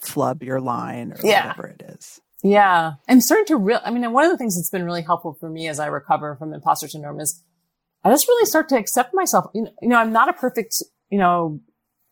flub 0.00 0.42
your 0.42 0.60
line 0.60 1.12
or 1.12 1.18
yeah. 1.22 1.46
whatever 1.46 1.68
it 1.68 1.84
is? 1.96 2.20
Yeah, 2.42 2.94
I'm 3.08 3.20
starting 3.20 3.46
to 3.46 3.56
real. 3.56 3.78
I 3.84 3.92
mean, 3.92 4.10
one 4.12 4.24
of 4.24 4.32
the 4.32 4.36
things 4.36 4.56
that's 4.56 4.68
been 4.68 4.84
really 4.84 5.02
helpful 5.02 5.36
for 5.38 5.48
me 5.48 5.68
as 5.68 5.78
I 5.78 5.86
recover 5.86 6.34
from 6.34 6.52
imposter 6.52 6.88
syndrome 6.88 7.20
is 7.20 7.40
I 8.02 8.10
just 8.10 8.26
really 8.26 8.46
start 8.46 8.68
to 8.70 8.76
accept 8.76 9.14
myself. 9.14 9.46
You 9.54 9.68
know, 9.82 9.96
I'm 9.96 10.12
not 10.12 10.28
a 10.28 10.32
perfect, 10.32 10.82
you 11.08 11.18
know, 11.18 11.60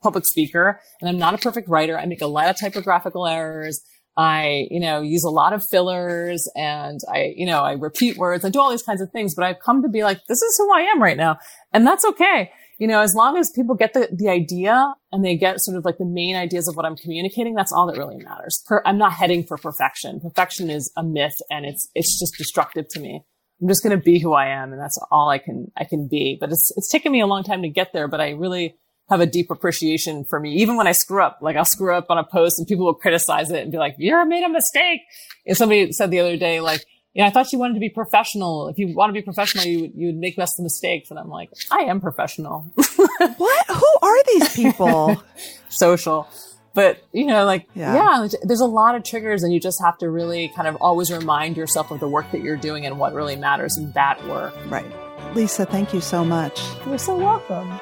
public 0.02 0.26
speaker 0.26 0.80
and 1.00 1.08
I'm 1.08 1.18
not 1.18 1.34
a 1.34 1.38
perfect 1.38 1.68
writer. 1.68 1.98
I 1.98 2.06
make 2.06 2.22
a 2.22 2.26
lot 2.26 2.48
of 2.48 2.56
typographical 2.56 3.26
errors. 3.26 3.82
I, 4.16 4.66
you 4.70 4.80
know, 4.80 5.00
use 5.00 5.24
a 5.24 5.30
lot 5.30 5.54
of 5.54 5.66
fillers 5.66 6.48
and 6.54 7.00
I, 7.10 7.32
you 7.34 7.46
know, 7.46 7.60
I 7.60 7.72
repeat 7.72 8.18
words. 8.18 8.44
I 8.44 8.50
do 8.50 8.60
all 8.60 8.70
these 8.70 8.82
kinds 8.82 9.00
of 9.00 9.10
things, 9.10 9.34
but 9.34 9.44
I've 9.44 9.60
come 9.60 9.82
to 9.82 9.88
be 9.88 10.04
like, 10.04 10.20
this 10.28 10.42
is 10.42 10.56
who 10.58 10.70
I 10.72 10.80
am 10.82 11.02
right 11.02 11.16
now. 11.16 11.38
And 11.72 11.86
that's 11.86 12.04
okay. 12.04 12.50
You 12.78 12.88
know, 12.88 13.00
as 13.00 13.14
long 13.14 13.38
as 13.38 13.50
people 13.54 13.74
get 13.74 13.94
the, 13.94 14.08
the 14.12 14.28
idea 14.28 14.92
and 15.12 15.24
they 15.24 15.36
get 15.36 15.60
sort 15.60 15.78
of 15.78 15.84
like 15.84 15.98
the 15.98 16.04
main 16.04 16.36
ideas 16.36 16.68
of 16.68 16.76
what 16.76 16.84
I'm 16.84 16.96
communicating, 16.96 17.54
that's 17.54 17.72
all 17.72 17.86
that 17.86 17.96
really 17.96 18.16
matters. 18.16 18.62
Per, 18.66 18.82
I'm 18.84 18.98
not 18.98 19.12
heading 19.12 19.44
for 19.44 19.56
perfection. 19.56 20.20
Perfection 20.20 20.68
is 20.68 20.92
a 20.96 21.02
myth 21.02 21.36
and 21.48 21.64
it's, 21.64 21.88
it's 21.94 22.18
just 22.18 22.36
destructive 22.36 22.88
to 22.88 23.00
me. 23.00 23.24
I'm 23.62 23.68
just 23.68 23.82
going 23.82 23.96
to 23.96 24.02
be 24.02 24.18
who 24.18 24.32
I 24.32 24.48
am 24.48 24.72
and 24.72 24.80
that's 24.80 24.98
all 25.10 25.30
I 25.30 25.38
can, 25.38 25.70
I 25.76 25.84
can 25.84 26.08
be. 26.08 26.36
But 26.38 26.50
it's, 26.50 26.72
it's 26.76 26.90
taken 26.90 27.12
me 27.12 27.20
a 27.20 27.26
long 27.26 27.44
time 27.44 27.62
to 27.62 27.68
get 27.68 27.92
there, 27.92 28.08
but 28.08 28.20
I 28.20 28.30
really, 28.30 28.76
have 29.08 29.20
a 29.20 29.26
deep 29.26 29.50
appreciation 29.50 30.24
for 30.24 30.40
me. 30.40 30.54
Even 30.54 30.76
when 30.76 30.86
I 30.86 30.92
screw 30.92 31.22
up, 31.22 31.38
like 31.42 31.56
I'll 31.56 31.64
screw 31.64 31.94
up 31.94 32.06
on 32.08 32.18
a 32.18 32.24
post 32.24 32.58
and 32.58 32.66
people 32.66 32.86
will 32.86 32.94
criticize 32.94 33.50
it 33.50 33.62
and 33.62 33.72
be 33.72 33.78
like, 33.78 33.96
you 33.98 34.24
made 34.26 34.44
a 34.44 34.48
mistake. 34.48 35.00
And 35.46 35.56
somebody 35.56 35.92
said 35.92 36.10
the 36.10 36.20
other 36.20 36.36
day, 36.36 36.60
like, 36.60 36.84
yeah, 37.14 37.26
I 37.26 37.30
thought 37.30 37.52
you 37.52 37.58
wanted 37.58 37.74
to 37.74 37.80
be 37.80 37.90
professional. 37.90 38.68
If 38.68 38.78
you 38.78 38.94
want 38.94 39.10
to 39.10 39.12
be 39.12 39.20
professional, 39.20 39.64
you 39.64 39.80
would, 39.82 39.92
you 39.94 40.06
would 40.06 40.16
make 40.16 40.38
less 40.38 40.58
mistakes. 40.58 41.10
And 41.10 41.18
I'm 41.18 41.28
like, 41.28 41.50
I 41.70 41.80
am 41.80 42.00
professional. 42.00 42.60
what? 43.36 43.66
Who 43.68 43.96
are 44.02 44.24
these 44.24 44.56
people? 44.56 45.22
Social. 45.68 46.26
But, 46.74 47.04
you 47.12 47.26
know, 47.26 47.44
like, 47.44 47.68
yeah. 47.74 47.94
yeah, 48.22 48.28
there's 48.44 48.60
a 48.60 48.66
lot 48.66 48.94
of 48.94 49.02
triggers 49.02 49.42
and 49.42 49.52
you 49.52 49.60
just 49.60 49.78
have 49.82 49.98
to 49.98 50.08
really 50.08 50.50
kind 50.56 50.66
of 50.66 50.76
always 50.76 51.12
remind 51.12 51.58
yourself 51.58 51.90
of 51.90 52.00
the 52.00 52.08
work 52.08 52.30
that 52.32 52.40
you're 52.40 52.56
doing 52.56 52.86
and 52.86 52.98
what 52.98 53.12
really 53.12 53.36
matters 53.36 53.76
in 53.76 53.92
that 53.92 54.26
work. 54.26 54.54
Right. 54.70 54.86
Lisa, 55.34 55.66
thank 55.66 55.92
you 55.92 56.00
so 56.00 56.24
much. 56.24 56.62
You're 56.86 56.96
so 56.96 57.16
welcome. 57.16 57.78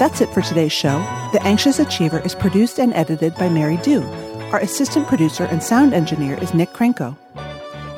That's 0.00 0.22
it 0.22 0.30
for 0.30 0.40
today's 0.40 0.72
show. 0.72 0.98
The 1.34 1.42
Anxious 1.42 1.78
Achiever 1.78 2.20
is 2.20 2.34
produced 2.34 2.78
and 2.78 2.94
edited 2.94 3.34
by 3.34 3.50
Mary 3.50 3.76
Dew. 3.76 4.02
Our 4.50 4.58
assistant 4.60 5.06
producer 5.06 5.44
and 5.44 5.62
sound 5.62 5.92
engineer 5.92 6.42
is 6.42 6.54
Nick 6.54 6.70
Krenko. 6.70 7.18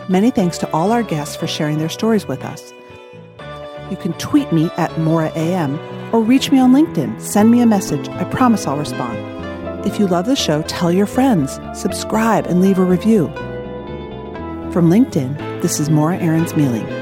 Many 0.09 0.33
thanks 0.33 0.59
to 0.59 0.71
all 0.73 0.91
our 0.91 1.05
guests 1.05 1.37
for 1.37 1.47
sharing 1.47 1.79
their 1.79 1.89
stories 1.89 2.27
with 2.27 2.43
us. 2.43 2.73
You 3.89 3.97
can 3.97 4.15
tweet 4.15 4.53
me 4.53 4.69
at 4.77 4.91
MorraAM 4.97 5.79
or 6.13 6.21
reach 6.21 6.51
me 6.51 6.59
on 6.59 6.73
LinkedIn. 6.73 7.21
Send 7.21 7.53
me 7.53 7.61
a 7.61 7.67
message. 7.67 8.09
I 8.09 8.25
promise 8.25 8.67
I'll 8.67 8.77
respond. 8.77 9.87
If 9.87 10.01
you 10.01 10.09
love 10.09 10.27
the 10.27 10.35
show, 10.35 10.63
tell 10.63 10.91
your 10.91 11.07
friends, 11.07 11.61
subscribe, 11.73 12.47
and 12.47 12.61
leave 12.61 12.81
a 12.81 12.85
review. 12.85 13.29
From 14.73 14.91
LinkedIn, 14.91 15.63
this 15.63 15.79
is 15.79 15.89
Morra 15.89 16.17
Aarons 16.17 16.57
Mele. 16.57 17.02